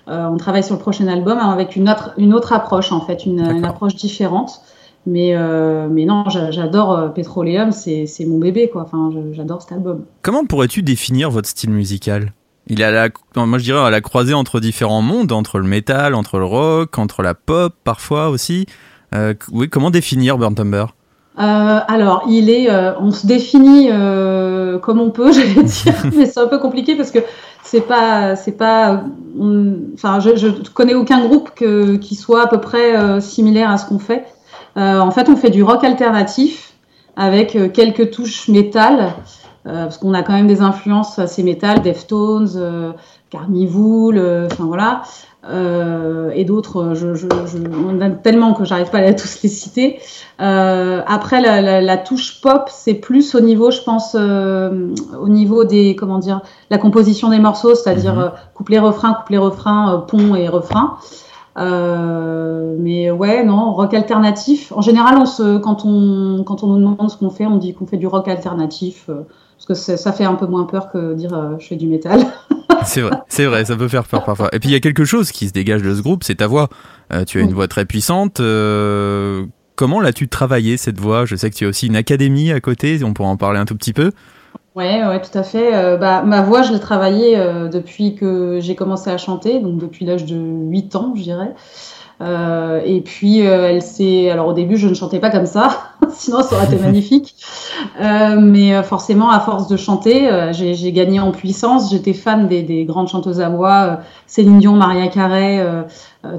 euh, 0.09 0.27
on 0.29 0.37
travaille 0.37 0.63
sur 0.63 0.75
le 0.75 0.81
prochain 0.81 1.07
album 1.09 1.39
hein, 1.41 1.51
avec 1.51 1.77
une 1.77 1.89
autre, 1.89 2.11
une 2.19 2.35
autre 2.35 2.53
approche, 2.53 2.93
en 2.93 3.01
fait, 3.01 3.25
une, 3.25 3.41
une 3.41 3.65
approche 3.65 3.95
différente. 3.95 4.61
Mais, 5.07 5.35
euh, 5.35 5.89
mais 5.91 6.05
non, 6.05 6.29
j'a- 6.29 6.51
j'adore 6.51 6.93
euh, 6.97 7.09
Petroleum, 7.09 7.73
c'est 7.73 8.07
mon 8.27 8.39
bébé, 8.39 8.69
quoi. 8.71 8.83
Enfin, 8.83 9.11
j'adore 9.33 9.63
cet 9.63 9.73
album. 9.73 10.05
Comment 10.23 10.45
pourrais-tu 10.45 10.83
définir 10.83 11.31
votre 11.31 11.49
style 11.49 11.71
musical? 11.71 12.33
Il 12.67 12.81
est 12.83 12.85
à 12.85 12.91
la, 12.91 13.09
non, 13.37 13.47
moi 13.47 13.59
je 13.59 13.65
dirais 13.65 13.81
à 13.81 13.91
la 13.91 14.01
croisée 14.01 14.35
entre 14.35 14.61
différents 14.61 15.03
mondes, 15.03 15.33
entre 15.33 15.59
le 15.59 15.67
métal, 15.67 16.15
entre 16.15 16.39
le 16.39 16.45
rock, 16.45 16.99
entre 16.99 17.23
la 17.23 17.35
pop 17.35 17.75
parfois 17.83 18.29
aussi. 18.29 18.67
Euh, 19.15 19.35
oui, 19.51 19.69
comment 19.69 19.91
définir 19.91 20.37
Burn 20.39 20.55
Tumber 20.55 20.85
Euh, 21.39 21.43
alors, 21.89 22.25
il 22.29 22.49
est, 22.51 22.71
euh, 22.71 22.93
on 23.01 23.11
se 23.11 23.27
définit 23.27 23.89
euh, 23.91 24.79
comme 24.79 25.01
on 25.01 25.11
peut, 25.11 25.33
j'allais 25.33 25.65
dire, 25.65 25.95
mais 26.15 26.27
c'est 26.27 26.39
un 26.41 26.47
peu 26.47 26.59
compliqué 26.59 26.95
parce 26.95 27.11
que 27.11 27.21
c'est 27.65 27.81
pas, 27.81 28.37
c'est 28.37 28.53
pas, 28.57 29.03
on- 29.39 29.75
enfin, 29.95 30.21
je, 30.21 30.37
je 30.37 30.49
connais 30.73 30.95
aucun 30.95 31.27
groupe 31.27 31.51
que, 31.57 31.97
qui 31.97 32.15
soit 32.15 32.43
à 32.43 32.47
peu 32.47 32.61
près 32.61 33.21
similaire 33.21 33.71
à 33.71 33.79
ce 33.79 33.87
qu'on 33.87 33.99
fait. 33.99 34.27
Euh, 34.77 35.01
en 35.01 35.11
fait, 35.11 35.29
on 35.29 35.37
fait 35.37 35.51
du 35.51 35.63
rock 35.63 35.85
alternatif 35.85 36.75
avec 37.17 37.57
euh, 37.57 37.69
quelques 37.69 38.11
touches 38.11 38.49
métal, 38.49 39.13
euh, 39.67 39.85
parce 39.85 39.99
qu'on 39.99 40.15
a 40.15 40.23
quand 40.23 40.33
même 40.33 40.47
des 40.47 40.63
influences 40.63 41.19
assez 41.19 41.43
métal, 41.43 41.83
Deftones, 41.83 42.51
euh, 42.57 42.93
euh, 43.35 44.49
enfin 44.51 44.65
voilà, 44.65 45.03
euh, 45.49 46.31
et 46.35 46.45
d'autres. 46.45 46.95
Je, 46.95 47.15
je, 47.15 47.27
je, 47.47 47.59
on 47.59 48.01
a 48.01 48.11
tellement 48.11 48.53
que 48.55 48.65
j'arrive 48.65 48.91
pas 48.91 48.99
à 48.99 49.13
tous 49.13 49.43
les 49.43 49.49
citer. 49.49 49.99
Euh, 50.41 51.03
après, 51.07 51.41
la, 51.41 51.61
la, 51.61 51.81
la 51.81 51.97
touche 51.97 52.41
pop, 52.41 52.69
c'est 52.71 52.95
plus 52.95 53.35
au 53.35 53.41
niveau, 53.41 53.71
je 53.71 53.81
pense, 53.83 54.17
euh, 54.19 54.89
au 55.21 55.29
niveau 55.29 55.65
des, 55.65 55.95
comment 55.97 56.19
dire, 56.19 56.41
la 56.71 56.79
composition 56.79 57.29
des 57.29 57.39
morceaux, 57.39 57.75
c'est-à-dire 57.75 58.15
Mhm. 58.15 58.21
euh, 58.23 58.29
couplet, 58.55 58.79
refrain, 58.79 59.15
couplet, 59.15 59.39
refrain, 59.39 60.05
pont 60.09 60.35
et 60.35 60.49
refrain. 60.49 60.97
Euh, 61.59 62.77
mais 62.79 63.11
ouais, 63.11 63.45
non, 63.45 63.73
rock 63.73 63.93
alternatif. 63.95 64.73
En 64.73 64.81
général, 64.81 65.17
on 65.19 65.27
se, 65.27 65.59
quand 65.59 65.85
on, 65.85 66.45
quand 66.45 66.63
on 66.63 66.69
nous 66.69 66.79
demande 66.79 67.11
ce 67.11 67.17
qu'on 67.17 67.31
fait, 67.31 67.47
on 67.47 67.57
dit 67.57 67.75
qu'on 67.75 67.87
fait 67.87 67.97
du 67.97 68.07
rock 68.07 68.29
alternatif, 68.29 69.07
euh, 69.09 69.23
parce 69.57 69.67
que 69.67 69.97
ça 69.97 70.13
fait 70.13 70.25
un 70.25 70.35
peu 70.35 70.47
moins 70.47 70.65
peur 70.65 70.91
que 70.91 71.15
dire 71.15 71.35
euh, 71.35 71.57
je 71.59 71.67
fais 71.67 71.77
du 71.77 71.87
métal. 71.87 72.21
C'est 72.85 73.03
vrai, 73.03 73.19
c'est 73.29 73.45
vrai, 73.45 73.65
ça 73.67 73.77
peut 73.77 73.89
faire 73.89 74.05
peur 74.05 74.25
parfois. 74.25 74.49
Et 74.55 74.59
puis 74.59 74.71
il 74.71 74.73
y 74.73 74.77
a 74.77 74.81
quelque 74.81 75.05
chose 75.05 75.33
qui 75.33 75.49
se 75.49 75.53
dégage 75.53 75.83
de 75.83 75.95
ce 75.95 76.01
groupe, 76.01 76.25
c'est 76.25 76.37
ta 76.37 76.47
voix. 76.47 76.71
Euh, 77.13 77.25
tu 77.27 77.39
as 77.39 77.43
une 77.43 77.53
voix 77.53 77.69
très 77.69 77.85
puissante. 77.85 78.41
euh, 78.41 79.45
comment 79.77 80.01
l'as-tu 80.01 80.29
travaillé 80.29 80.79
cette 80.79 80.99
voix? 80.99 81.27
Je 81.27 81.37
sais 81.37 81.51
que 81.51 81.55
tu 81.57 81.67
as 81.67 81.69
aussi 81.69 81.89
une 81.89 81.97
académie 81.97 82.53
à 82.53 82.61
côté, 82.61 82.99
on 83.05 83.13
pourra 83.13 83.29
en 83.29 83.37
parler 83.37 83.59
un 83.59 83.67
tout 83.67 83.75
petit 83.75 83.93
peu. 83.93 84.13
Ouais, 84.81 85.05
ouais, 85.05 85.21
tout 85.21 85.37
à 85.37 85.43
fait. 85.43 85.75
Euh, 85.75 85.99
bah, 85.99 86.23
ma 86.23 86.41
voix, 86.41 86.63
je 86.63 86.73
l'ai 86.73 86.81
travaillée 86.81 87.37
euh, 87.37 87.69
depuis 87.69 88.15
que 88.15 88.61
j'ai 88.63 88.75
commencé 88.75 89.11
à 89.11 89.19
chanter, 89.19 89.61
donc 89.61 89.77
depuis 89.77 90.07
l'âge 90.07 90.25
de 90.25 90.37
8 90.37 90.97
ans, 90.97 91.13
je 91.15 91.23
dirais. 91.23 91.55
Euh, 92.23 92.81
et 92.87 93.03
puis, 93.03 93.41
elle 93.41 93.83
s'est. 93.83 94.31
Alors, 94.31 94.47
au 94.47 94.53
début, 94.55 94.79
je 94.79 94.89
ne 94.89 94.95
chantais 94.95 95.19
pas 95.21 95.29
comme 95.29 95.45
ça, 95.45 95.93
sinon 96.11 96.43
ça 96.43 96.57
aurait 96.57 96.65
été 96.65 96.77
magnifique. 96.83 97.37
Euh, 98.01 98.41
mais 98.41 98.83
forcément, 98.83 99.31
à 99.31 99.41
force 99.41 99.69
de 99.69 99.77
chanter, 99.77 100.31
j'ai 100.53 100.93
gagné 100.93 101.21
en 101.21 101.31
puissance. 101.31 101.91
J'étais 101.91 102.15
fan 102.15 102.49
des, 102.49 102.63
des 102.63 102.87
grandes 102.87 103.09
chanteuses 103.09 103.43
à 103.43 103.51
voix, 103.51 104.01
Céline 104.27 104.61
Dion, 104.61 104.77
Maria 104.77 105.09
Carey, 105.09 105.59
euh, 105.59 105.83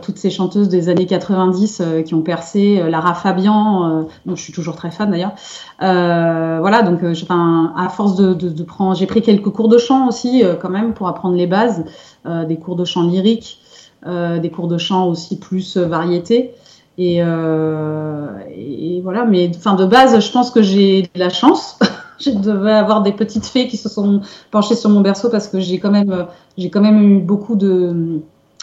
toutes 0.01 0.17
ces 0.17 0.29
chanteuses 0.29 0.69
des 0.69 0.89
années 0.89 1.07
90 1.07 1.81
euh, 1.81 2.01
qui 2.03 2.13
ont 2.13 2.21
percé, 2.21 2.79
euh, 2.79 2.89
Lara 2.89 3.15
Fabian, 3.15 3.83
euh, 3.83 4.03
dont 4.25 4.35
je 4.35 4.41
suis 4.43 4.53
toujours 4.53 4.75
très 4.75 4.91
fan 4.91 5.09
d'ailleurs. 5.09 5.33
Euh, 5.81 6.59
voilà, 6.59 6.83
donc 6.83 7.03
euh, 7.03 7.13
enfin, 7.19 7.73
à 7.75 7.89
force 7.89 8.15
de, 8.15 8.33
de, 8.33 8.49
de 8.49 8.63
prendre, 8.63 8.95
j'ai 8.95 9.07
pris 9.07 9.21
quelques 9.21 9.49
cours 9.49 9.69
de 9.69 9.79
chant 9.79 10.07
aussi 10.07 10.43
euh, 10.43 10.55
quand 10.55 10.69
même 10.69 10.93
pour 10.93 11.07
apprendre 11.07 11.35
les 11.35 11.47
bases, 11.47 11.83
euh, 12.27 12.45
des 12.45 12.57
cours 12.57 12.75
de 12.75 12.85
chant 12.85 13.03
lyrique, 13.03 13.59
euh, 14.05 14.37
des 14.37 14.51
cours 14.51 14.67
de 14.67 14.77
chant 14.77 15.07
aussi 15.07 15.39
plus 15.39 15.77
euh, 15.77 15.87
variété. 15.87 16.53
Et, 16.97 17.23
euh, 17.23 18.27
et 18.55 19.01
voilà, 19.01 19.25
mais 19.25 19.49
enfin 19.55 19.73
de 19.73 19.85
base, 19.85 20.19
je 20.23 20.31
pense 20.31 20.51
que 20.51 20.61
j'ai 20.61 21.03
de 21.03 21.19
la 21.19 21.29
chance. 21.29 21.79
je 22.19 22.29
devais 22.29 22.73
avoir 22.73 23.01
des 23.01 23.13
petites 23.13 23.45
fées 23.45 23.67
qui 23.67 23.77
se 23.77 23.89
sont 23.89 24.21
penchées 24.51 24.75
sur 24.75 24.89
mon 24.89 25.01
berceau 25.01 25.29
parce 25.29 25.47
que 25.47 25.59
j'ai 25.59 25.79
quand 25.79 25.89
même, 25.91 26.11
euh, 26.11 26.23
j'ai 26.57 26.69
quand 26.69 26.81
même 26.81 27.01
eu 27.01 27.19
beaucoup 27.19 27.55
de 27.55 27.69
euh, 27.69 28.19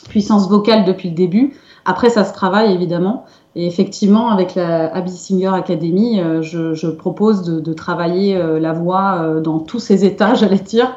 puissance 0.08 0.48
vocale 0.48 0.84
depuis 0.84 1.08
le 1.10 1.14
début. 1.14 1.54
Après, 1.84 2.10
ça 2.10 2.24
se 2.24 2.32
travaille 2.32 2.72
évidemment. 2.72 3.24
Et 3.56 3.66
effectivement, 3.66 4.30
avec 4.30 4.54
la 4.54 4.94
Abbey 4.94 5.10
Singer 5.10 5.48
Academy, 5.48 6.20
euh, 6.20 6.42
je, 6.42 6.74
je 6.74 6.86
propose 6.86 7.42
de, 7.42 7.60
de 7.60 7.72
travailler 7.72 8.36
euh, 8.36 8.60
la 8.60 8.72
voix 8.72 9.20
euh, 9.22 9.40
dans 9.40 9.58
tous 9.58 9.80
ses 9.80 10.04
états, 10.04 10.34
j'allais 10.36 10.58
dire, 10.58 10.96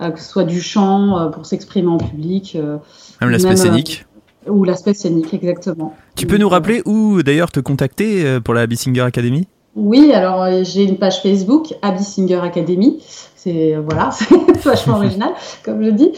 que 0.00 0.18
ce 0.18 0.28
soit 0.28 0.42
du 0.42 0.60
chant 0.60 1.30
pour 1.30 1.46
s'exprimer 1.46 1.86
en 1.86 1.96
public 1.96 2.58
Même 3.20 3.30
l'aspect 3.30 3.54
scénique. 3.54 4.04
ou 4.48 4.64
l'aspect 4.64 4.94
scénique, 4.94 5.32
exactement. 5.32 5.94
Tu 6.16 6.26
peux 6.26 6.38
nous 6.38 6.48
rappeler 6.48 6.82
où 6.86 7.22
d'ailleurs 7.22 7.52
te 7.52 7.60
contacter 7.60 8.40
pour 8.40 8.52
la 8.52 8.62
Abbey 8.62 8.74
Singer 8.74 9.02
Academy? 9.02 9.46
Oui, 9.74 10.12
alors 10.12 10.42
euh, 10.42 10.64
j'ai 10.64 10.84
une 10.84 10.98
page 10.98 11.22
Facebook, 11.22 11.74
Abbey 11.80 12.02
Singer 12.02 12.40
Academy. 12.42 13.02
C'est 13.34 13.74
euh, 13.74 13.80
voilà, 13.84 14.10
c'est 14.12 14.62
vachement 14.64 14.96
original, 14.96 15.30
comme 15.64 15.82
je 15.82 15.90
dis. 15.90 16.10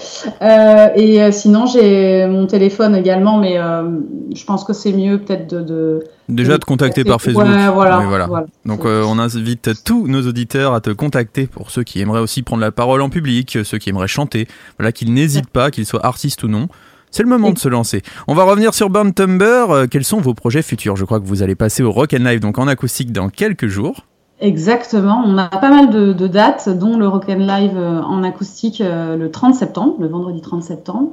Euh, 0.42 0.88
et 0.96 1.32
sinon, 1.32 1.64
j'ai 1.64 2.26
mon 2.26 2.46
téléphone 2.46 2.94
également, 2.94 3.38
mais 3.38 3.58
euh, 3.58 4.00
je 4.34 4.44
pense 4.44 4.64
que 4.64 4.72
c'est 4.72 4.92
mieux 4.92 5.18
peut-être 5.18 5.48
de, 5.48 5.62
de 5.62 6.04
Déjà 6.28 6.58
te 6.58 6.64
contacter 6.64 7.04
par 7.04 7.22
Facebook. 7.22 7.46
Ouais, 7.46 7.68
voilà. 7.68 8.00
Oui, 8.00 8.06
voilà. 8.08 8.26
voilà. 8.26 8.46
Donc 8.66 8.84
euh, 8.84 9.04
on 9.06 9.18
invite 9.18 9.84
tous 9.84 10.08
nos 10.08 10.26
auditeurs 10.26 10.74
à 10.74 10.80
te 10.80 10.90
contacter 10.90 11.46
pour 11.46 11.70
ceux 11.70 11.84
qui 11.84 12.00
aimeraient 12.00 12.20
aussi 12.20 12.42
prendre 12.42 12.60
la 12.60 12.72
parole 12.72 13.00
en 13.00 13.08
public, 13.08 13.58
ceux 13.62 13.78
qui 13.78 13.88
aimeraient 13.90 14.08
chanter. 14.08 14.48
Voilà, 14.78 14.90
qu'ils 14.90 15.14
n'hésitent 15.14 15.50
pas, 15.50 15.70
qu'ils 15.70 15.86
soient 15.86 16.04
artistes 16.04 16.42
ou 16.42 16.48
non. 16.48 16.68
C'est 17.14 17.22
le 17.22 17.28
moment 17.28 17.52
de 17.52 17.58
se 17.60 17.68
lancer. 17.68 18.02
On 18.26 18.34
va 18.34 18.42
revenir 18.42 18.74
sur 18.74 18.90
Burn 18.90 19.14
Tumber. 19.14 19.66
Euh, 19.70 19.86
quels 19.88 20.02
sont 20.02 20.20
vos 20.20 20.34
projets 20.34 20.62
futurs? 20.62 20.96
Je 20.96 21.04
crois 21.04 21.20
que 21.20 21.26
vous 21.26 21.44
allez 21.44 21.54
passer 21.54 21.84
au 21.84 21.92
Rock 21.92 22.12
and 22.12 22.24
Live, 22.24 22.40
donc 22.40 22.58
en 22.58 22.66
acoustique, 22.66 23.12
dans 23.12 23.28
quelques 23.28 23.68
jours. 23.68 24.00
Exactement, 24.40 25.22
on 25.24 25.38
a 25.38 25.46
pas 25.46 25.70
mal 25.70 25.90
de, 25.90 26.12
de 26.12 26.26
dates, 26.26 26.68
dont 26.68 26.98
le 26.98 27.06
Rock 27.06 27.26
and 27.28 27.38
Live 27.38 27.76
euh, 27.76 28.02
en 28.02 28.24
acoustique 28.24 28.80
euh, 28.80 29.16
le 29.16 29.30
30 29.30 29.54
septembre, 29.54 29.94
le 30.00 30.08
vendredi 30.08 30.40
30 30.40 30.64
septembre. 30.64 31.10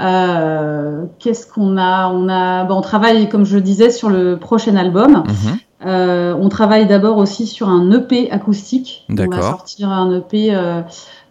Euh, 0.00 1.04
Qu'est-ce 1.18 1.46
qu'on 1.46 1.78
a? 1.78 2.08
On 2.08 2.28
a, 2.28 2.64
bon, 2.64 2.76
on 2.76 2.80
travaille, 2.82 3.30
comme 3.30 3.46
je 3.46 3.54
le 3.56 3.62
disais, 3.62 3.90
sur 3.90 4.10
le 4.10 4.36
prochain 4.36 4.76
album. 4.76 5.24
Mhm. 5.26 5.58
Euh, 5.86 6.34
on 6.38 6.48
travaille 6.50 6.86
d'abord 6.86 7.16
aussi 7.16 7.46
sur 7.46 7.70
un 7.70 7.90
EP 7.90 8.30
acoustique. 8.30 9.06
On 9.08 9.14
va 9.14 9.40
sortir 9.40 9.88
un 9.88 10.18
EP. 10.18 10.54
euh, 10.54 10.82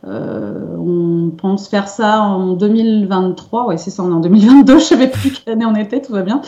euh, 0.07 0.75
on 0.79 1.29
pense 1.29 1.67
faire 1.67 1.87
ça 1.87 2.21
en 2.21 2.53
2023. 2.53 3.67
Ouais, 3.67 3.77
c'est 3.77 3.91
ça. 3.91 4.03
On 4.03 4.09
est 4.11 4.13
en 4.15 4.19
2022. 4.19 4.79
Je 4.79 4.83
savais 4.83 5.07
plus 5.07 5.31
quelle 5.31 5.53
année 5.53 5.65
on 5.65 5.75
était. 5.75 6.01
Tout 6.01 6.13
va 6.13 6.23
bien. 6.23 6.41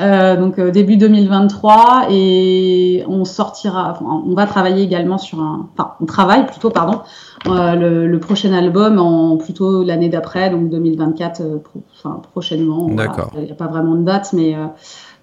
Euh, 0.00 0.36
donc 0.36 0.58
euh, 0.58 0.70
début 0.70 0.96
2023 0.96 2.06
et 2.10 3.04
on 3.06 3.24
sortira. 3.24 3.90
Enfin, 3.92 4.22
on 4.26 4.34
va 4.34 4.46
travailler 4.46 4.82
également 4.82 5.18
sur 5.18 5.40
un. 5.40 5.68
Enfin, 5.76 5.92
on 6.00 6.06
travaille 6.06 6.46
plutôt, 6.46 6.70
pardon, 6.70 7.00
euh, 7.46 7.74
le, 7.74 8.06
le 8.06 8.18
prochain 8.20 8.52
album 8.54 8.98
en 8.98 9.36
plutôt 9.36 9.82
l'année 9.84 10.08
d'après, 10.08 10.48
donc 10.50 10.70
2024, 10.70 11.40
euh, 11.40 11.58
pro- 11.58 11.82
enfin 11.94 12.22
prochainement. 12.32 12.88
D'accord. 12.88 13.30
Il 13.36 13.42
n'y 13.44 13.50
a 13.52 13.54
pas 13.54 13.66
vraiment 13.66 13.94
de 13.96 14.02
date, 14.02 14.32
mais 14.32 14.54
euh, 14.54 14.64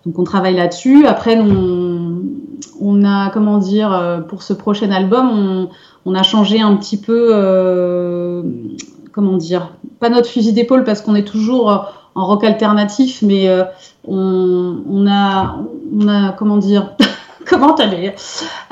donc 0.05 0.19
on 0.19 0.23
travaille 0.23 0.55
là-dessus. 0.55 1.07
Après, 1.07 1.35
on, 1.39 2.21
on 2.79 3.03
a 3.05 3.29
comment 3.31 3.57
dire 3.57 4.23
pour 4.27 4.43
ce 4.43 4.53
prochain 4.53 4.91
album, 4.91 5.29
on, 5.31 5.69
on 6.05 6.15
a 6.15 6.23
changé 6.23 6.61
un 6.61 6.75
petit 6.75 6.97
peu. 6.97 7.29
euh, 7.33 8.43
comment 9.11 9.37
dire 9.37 9.71
Pas 9.99 10.09
notre 10.09 10.27
fusil 10.29 10.53
d'épaule 10.53 10.83
parce 10.83 11.01
qu'on 11.01 11.15
est 11.15 11.27
toujours 11.27 11.91
en 12.15 12.25
rock 12.25 12.43
alternatif, 12.43 13.21
mais 13.21 13.47
euh, 13.49 13.63
on, 14.07 14.81
on 14.89 15.07
a, 15.07 15.57
on 15.99 16.07
a 16.07 16.31
comment 16.33 16.57
dire 16.57 16.91
Comment 17.49 17.73
t'allais 17.73 18.15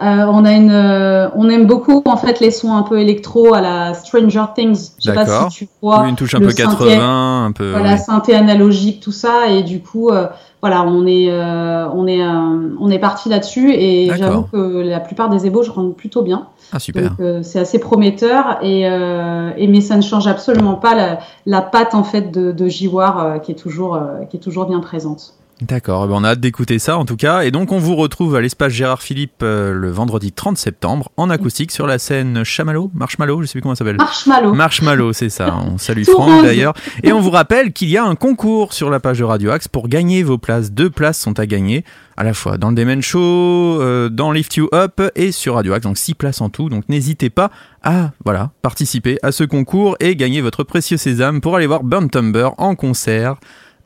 euh, 0.01 0.25
On 0.27 0.45
a 0.45 0.51
une, 0.53 0.71
euh, 0.71 1.27
on 1.35 1.49
aime 1.49 1.65
beaucoup 1.65 2.01
en 2.05 2.15
fait 2.17 2.39
les 2.39 2.51
sons 2.51 2.73
un 2.75 2.83
peu 2.83 2.99
électro 2.99 3.53
à 3.53 3.61
la 3.61 3.93
Stranger 3.95 4.43
Things. 4.55 4.91
Je 4.99 5.09
sais 5.09 5.13
pas 5.13 5.25
si 5.49 5.55
tu 5.57 5.69
vois. 5.81 6.03
Oui, 6.03 6.09
une 6.09 6.15
touche 6.15 6.35
un 6.35 6.39
peu 6.39 6.49
synthé- 6.49 6.63
80, 6.63 7.45
un 7.45 7.51
peu. 7.51 7.71
voilà, 7.71 7.93
oui. 7.93 7.99
synthé 7.99 8.35
analogique, 8.35 9.01
tout 9.01 9.11
ça, 9.11 9.47
et 9.49 9.63
du 9.63 9.81
coup, 9.81 10.11
voilà, 10.61 10.83
on 10.83 11.05
est, 11.05 11.29
euh, 11.29 11.87
on 11.89 12.05
est, 12.05 12.21
euh, 12.21 12.75
on 12.79 12.89
est 12.89 12.99
parti 12.99 13.29
là-dessus, 13.29 13.71
et 13.73 14.11
j'avoue 14.17 14.43
que 14.43 14.81
la 14.81 14.99
plupart 14.99 15.29
des 15.29 15.45
ébauches 15.45 15.69
rendent 15.69 15.95
plutôt 15.95 16.21
bien. 16.21 16.47
Ah, 16.71 16.79
super. 16.79 17.11
Donc 17.11 17.19
euh, 17.21 17.43
c'est 17.43 17.59
assez 17.59 17.79
prometteur, 17.79 18.59
et, 18.61 18.87
euh, 18.89 19.51
et 19.57 19.67
mais 19.67 19.81
ça 19.81 19.95
ne 19.95 20.01
change 20.01 20.27
absolument 20.27 20.75
pas 20.75 20.95
la, 20.95 21.19
la 21.45 21.61
patte 21.61 21.95
en 21.95 22.03
fait 22.03 22.31
de, 22.31 22.51
de 22.51 22.67
Jiwar 22.67 23.41
qui 23.41 23.51
est 23.53 23.55
toujours, 23.55 23.99
qui 24.29 24.37
est 24.37 24.41
toujours 24.41 24.65
bien 24.65 24.79
présente. 24.79 25.33
D'accord, 25.61 26.05
eh 26.05 26.07
ben, 26.07 26.13
on 26.15 26.23
a 26.23 26.29
hâte 26.29 26.39
d'écouter 26.39 26.79
ça 26.79 26.97
en 26.97 27.03
tout 27.03 27.17
cas. 27.17 27.41
Et 27.41 27.51
donc 27.51 27.73
on 27.73 27.79
vous 27.79 27.95
retrouve 27.95 28.35
à 28.35 28.41
l'espace 28.41 28.71
Gérard 28.71 29.01
Philippe 29.01 29.43
euh, 29.43 29.73
le 29.73 29.89
vendredi 29.91 30.31
30 30.31 30.57
septembre 30.57 31.11
en 31.17 31.29
acoustique 31.29 31.71
sur 31.71 31.85
la 31.85 31.99
scène 31.99 32.45
Chamallow, 32.45 32.89
Marshmallow, 32.93 33.41
je 33.41 33.47
sais 33.47 33.53
plus 33.53 33.61
comment 33.61 33.75
ça 33.75 33.79
s'appelle. 33.79 33.97
Marshmallow. 33.97 34.53
Marshmallow, 34.53 35.11
c'est 35.11 35.29
ça. 35.29 35.57
On 35.57 35.77
salue 35.77 36.03
Franck 36.03 36.43
d'ailleurs. 36.43 36.73
Et 37.03 37.11
on 37.11 37.19
vous 37.19 37.29
rappelle 37.29 37.73
qu'il 37.73 37.89
y 37.89 37.97
a 37.97 38.05
un 38.05 38.15
concours 38.15 38.71
sur 38.71 38.89
la 38.89 39.01
page 39.01 39.19
de 39.19 39.25
Radio 39.25 39.51
Axe 39.51 39.67
pour 39.67 39.89
gagner 39.89 40.23
vos 40.23 40.37
places. 40.37 40.71
Deux 40.71 40.89
places 40.89 41.19
sont 41.19 41.37
à 41.39 41.45
gagner 41.45 41.83
à 42.15 42.23
la 42.23 42.33
fois 42.33 42.57
dans 42.57 42.69
le 42.69 42.75
Demen 42.75 43.01
Show, 43.01 43.19
euh, 43.19 44.07
dans 44.07 44.31
Lift 44.31 44.55
You 44.55 44.69
Up 44.73 45.01
et 45.15 45.33
sur 45.33 45.55
Radio 45.55 45.73
Axe. 45.73 45.83
Donc 45.83 45.97
six 45.97 46.13
places 46.13 46.39
en 46.39 46.49
tout. 46.49 46.69
Donc 46.69 46.87
n'hésitez 46.87 47.29
pas 47.29 47.51
à 47.83 48.11
voilà 48.23 48.51
participer 48.61 49.19
à 49.23 49.33
ce 49.33 49.43
concours 49.43 49.97
et 49.99 50.15
gagner 50.15 50.39
votre 50.39 50.63
précieux 50.63 50.97
sésame 50.97 51.41
pour 51.41 51.57
aller 51.57 51.67
voir 51.67 51.83
Burn 51.83 52.09
Tumber 52.09 52.49
en 52.57 52.75
concert 52.75 53.35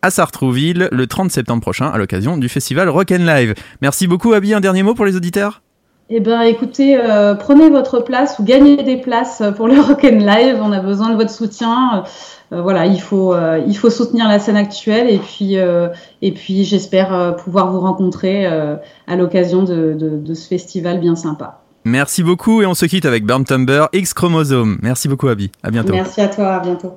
à 0.03 0.11
Sartrouville 0.11 0.89
le 0.91 1.07
30 1.07 1.31
septembre 1.31 1.61
prochain 1.61 1.87
à 1.87 1.97
l'occasion 1.97 2.37
du 2.37 2.49
festival 2.49 2.89
Rock 2.89 3.11
and 3.11 3.25
Live. 3.25 3.55
Merci 3.81 4.05
beaucoup 4.05 4.33
Abby, 4.33 4.53
un 4.53 4.59
dernier 4.59 4.83
mot 4.83 4.93
pour 4.93 5.05
les 5.05 5.15
auditeurs? 5.15 5.61
Eh 6.09 6.19
ben, 6.19 6.41
écoutez, 6.41 6.97
euh, 6.97 7.33
prenez 7.33 7.69
votre 7.69 8.01
place 8.01 8.37
ou 8.37 8.43
gagnez 8.43 8.83
des 8.83 8.97
places 8.97 9.41
pour 9.55 9.67
le 9.67 9.79
Rock 9.79 10.03
and 10.03 10.19
Live. 10.19 10.59
On 10.61 10.73
a 10.73 10.79
besoin 10.79 11.09
de 11.09 11.15
votre 11.15 11.31
soutien. 11.31 12.03
Euh, 12.51 12.61
voilà, 12.61 12.85
il 12.85 12.99
faut, 12.99 13.33
euh, 13.33 13.63
il 13.65 13.75
faut 13.75 13.89
soutenir 13.89 14.27
la 14.27 14.37
scène 14.37 14.57
actuelle 14.57 15.09
et 15.09 15.17
puis, 15.17 15.55
et 15.55 16.31
puis 16.33 16.65
j'espère 16.65 17.37
pouvoir 17.37 17.71
vous 17.71 17.79
rencontrer 17.79 18.45
à 18.45 19.15
l'occasion 19.15 19.63
de, 19.63 19.95
de, 19.97 20.17
de 20.17 20.33
ce 20.33 20.47
festival 20.47 20.99
bien 20.99 21.15
sympa. 21.15 21.61
Merci 21.85 22.23
beaucoup 22.23 22.61
et 22.61 22.65
on 22.65 22.75
se 22.75 22.85
quitte 22.85 23.05
avec 23.05 23.25
Burn 23.25 23.43
Tumber 23.43 23.85
X 23.93 24.13
Chromosome. 24.13 24.79
Merci 24.81 25.07
beaucoup 25.07 25.27
Abby, 25.27 25.51
à 25.63 25.71
bientôt. 25.71 25.93
Merci 25.93 26.21
à 26.21 26.27
toi, 26.27 26.55
à 26.55 26.59
bientôt. 26.59 26.93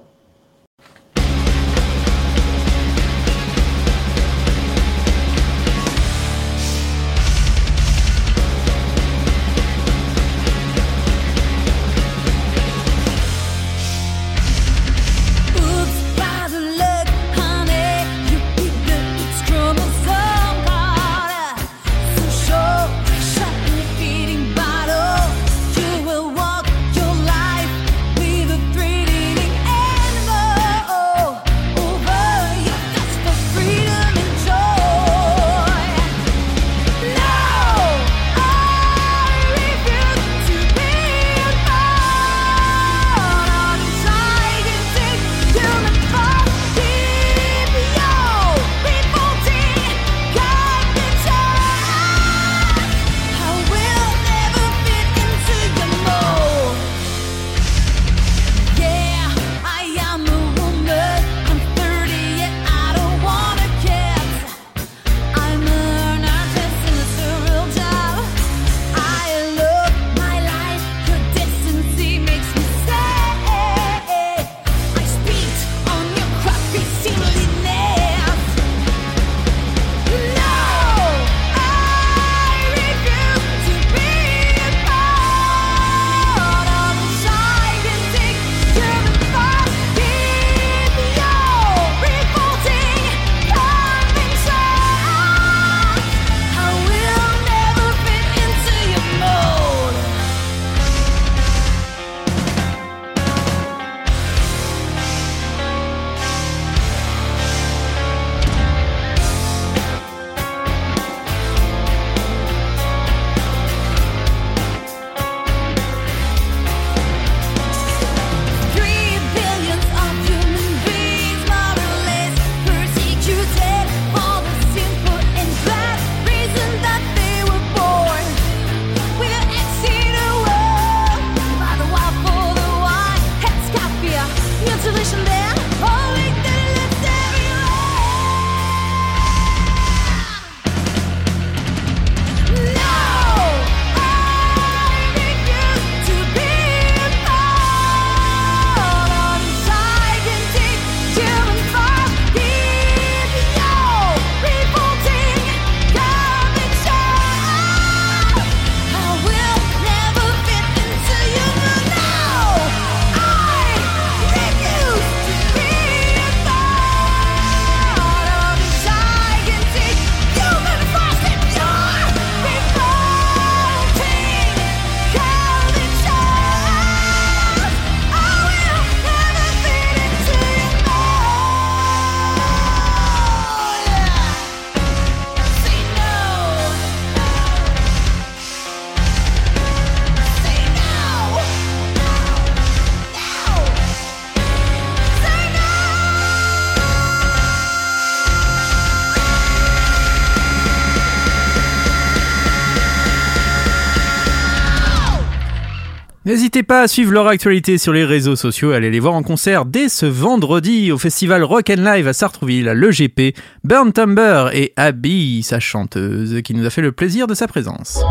N'hésitez 206.56 206.68
pas 206.68 206.80
à 206.80 206.88
suivre 206.88 207.12
leur 207.12 207.26
actualité 207.26 207.76
sur 207.76 207.92
les 207.92 208.06
réseaux 208.06 208.34
sociaux 208.34 208.72
et 208.72 208.76
allez 208.76 208.90
les 208.90 208.98
voir 208.98 209.12
en 209.12 209.22
concert 209.22 209.66
dès 209.66 209.90
ce 209.90 210.06
vendredi 210.06 210.90
au 210.90 210.96
festival 210.96 211.44
Rock 211.44 211.68
and 211.68 211.82
Live 211.82 212.08
à 212.08 212.14
Sartrouville, 212.14 212.70
à 212.70 212.72
l'EGP, 212.72 213.36
Burn 213.62 213.92
Tumber 213.92 214.46
et 214.54 214.72
Abby, 214.76 215.42
sa 215.42 215.60
chanteuse, 215.60 216.40
qui 216.40 216.54
nous 216.54 216.64
a 216.64 216.70
fait 216.70 216.80
le 216.80 216.92
plaisir 216.92 217.26
de 217.26 217.34
sa 217.34 217.46
présence. 217.46 218.02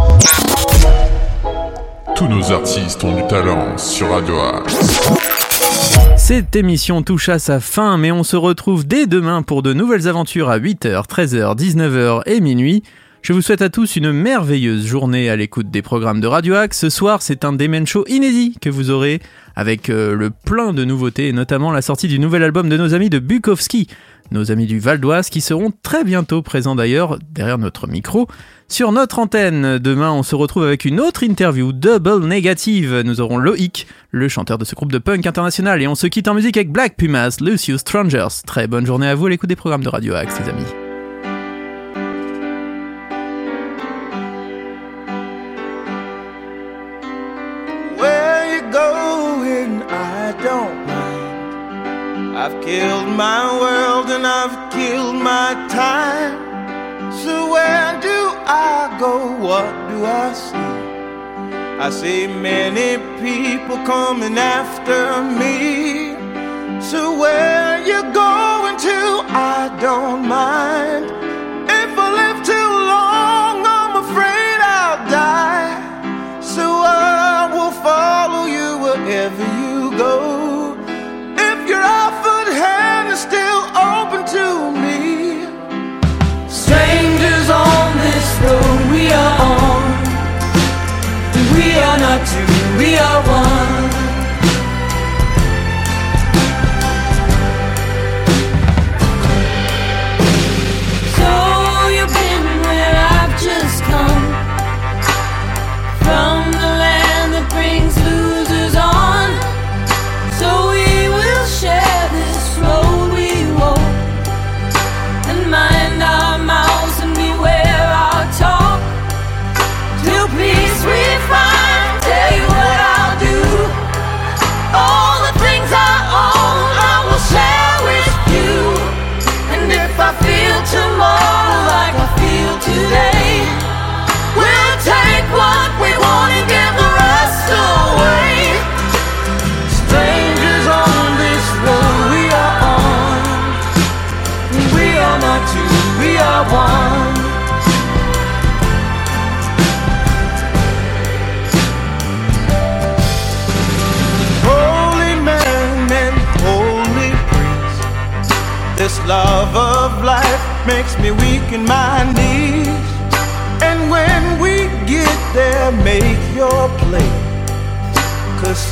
Tous 2.15 2.27
nos 2.27 2.51
artistes 2.51 3.03
ont 3.03 3.15
du 3.15 3.25
talent 3.25 3.79
sur 3.79 4.11
Radio. 4.11 4.35
Cette 6.15 6.55
émission 6.55 7.01
touche 7.01 7.29
à 7.29 7.39
sa 7.39 7.59
fin, 7.59 7.97
mais 7.97 8.11
on 8.11 8.23
se 8.23 8.35
retrouve 8.35 8.85
dès 8.85 9.07
demain 9.07 9.41
pour 9.41 9.63
de 9.63 9.73
nouvelles 9.73 10.07
aventures 10.07 10.51
à 10.51 10.59
8h, 10.59 11.07
13h, 11.07 11.57
19h 11.57 12.21
et 12.27 12.41
minuit. 12.41 12.83
Je 13.25 13.33
vous 13.33 13.41
souhaite 13.41 13.63
à 13.63 13.69
tous 13.69 13.95
une 13.95 14.11
merveilleuse 14.11 14.85
journée 14.85 15.31
à 15.31 15.35
l'écoute 15.35 15.71
des 15.71 15.81
programmes 15.81 16.21
de 16.21 16.27
Radio 16.27 16.53
Axe. 16.53 16.77
Ce 16.77 16.91
soir, 16.91 17.23
c'est 17.23 17.43
un 17.43 17.53
Demen 17.53 17.87
Show 17.87 18.05
inédit 18.07 18.55
que 18.61 18.69
vous 18.69 18.91
aurez 18.91 19.19
avec 19.55 19.89
euh, 19.89 20.13
le 20.13 20.29
plein 20.29 20.73
de 20.73 20.85
nouveautés 20.85 21.29
et 21.29 21.33
notamment 21.33 21.71
la 21.71 21.81
sortie 21.81 22.07
du 22.07 22.19
nouvel 22.19 22.43
album 22.43 22.69
de 22.69 22.77
nos 22.77 22.93
amis 22.93 23.09
de 23.09 23.17
Bukowski, 23.17 23.87
nos 24.29 24.51
amis 24.51 24.67
du 24.67 24.77
Val 24.77 24.99
d'Oise 24.99 25.31
qui 25.31 25.41
seront 25.41 25.73
très 25.81 26.03
bientôt 26.03 26.43
présents 26.43 26.75
d'ailleurs 26.75 27.17
derrière 27.31 27.57
notre 27.57 27.87
micro. 27.87 28.27
Sur 28.67 28.91
notre 28.91 29.17
antenne, 29.17 29.79
demain, 29.79 30.11
on 30.11 30.21
se 30.21 30.35
retrouve 30.35 30.65
avec 30.65 30.85
une 30.85 30.99
autre 30.99 31.23
interview 31.23 31.73
double 31.73 32.27
négative. 32.27 33.01
Nous 33.03 33.21
aurons 33.21 33.39
Loïc, 33.39 33.87
le 34.11 34.29
chanteur 34.29 34.59
de 34.59 34.65
ce 34.65 34.75
groupe 34.75 34.91
de 34.91 34.99
punk 34.99 35.25
international, 35.25 35.81
et 35.81 35.87
on 35.87 35.95
se 35.95 36.05
quitte 36.05 36.27
en 36.27 36.35
musique 36.35 36.57
avec 36.57 36.71
Black 36.71 36.95
Pumas, 36.95 37.37
Lucius 37.41 37.79
Strangers. 37.79 38.43
Très 38.45 38.67
bonne 38.67 38.85
journée 38.85 39.07
à 39.07 39.15
vous 39.15 39.25
à 39.25 39.29
l'écoute 39.31 39.49
des 39.49 39.55
programmes 39.55 39.83
de 39.83 39.89
Radio 39.89 40.13
Axe, 40.13 40.39
les 40.39 40.49
amis. 40.49 40.84
I 50.27 50.31
don't 50.41 50.87
mind. 50.87 52.35
I've 52.35 52.57
killed 52.63 53.09
my 53.15 53.43
world 53.61 54.09
and 54.09 54.25
I've 54.25 54.73
killed 54.73 55.17
my 55.17 55.53
time. 55.69 56.33
So 57.23 57.51
where 57.51 57.91
do 58.01 58.19
I 58.47 58.97
go? 58.99 59.15
What 59.37 59.69
do 59.89 60.03
I 60.03 60.33
see? 60.33 60.71
I 61.85 61.89
see 61.91 62.25
many 62.25 62.97
people 63.21 63.77
coming 63.85 64.39
after 64.39 65.21
me. 65.41 66.15
So 66.81 67.19
where 67.19 67.85
you 67.85 68.01
going 68.11 68.77
to? 68.77 68.99
I 69.29 69.77
don't 69.79 70.27
mind. 70.27 71.24
Two, 92.25 92.77
we 92.77 92.97
are 92.97 93.21
one. 93.27 93.54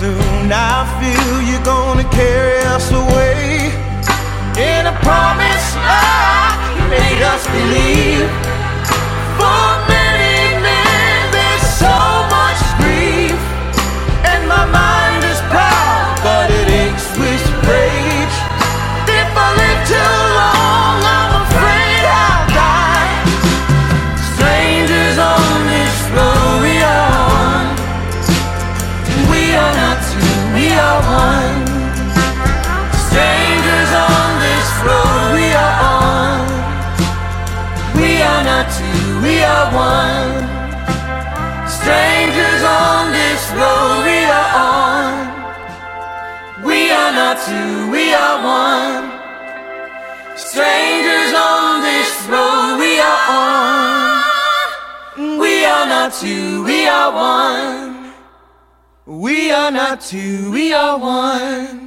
Soon. 0.03 0.51
I 0.51 0.83
feel 0.99 1.35
you're 1.49 1.63
gonna 1.63 2.07
carry 2.11 2.59
us 2.75 2.91
away. 2.91 3.71
In 4.69 4.83
a 4.93 4.95
promise 5.07 5.67
you 6.75 6.83
made 6.97 7.21
us 7.33 7.43
believe 7.57 8.42
we 56.83 56.89
are 56.89 57.13
one. 57.13 58.13
We 59.05 59.51
are 59.51 59.71
not 59.71 60.01
two, 60.01 60.51
we 60.51 60.73
are 60.73 60.97
one. 60.97 61.82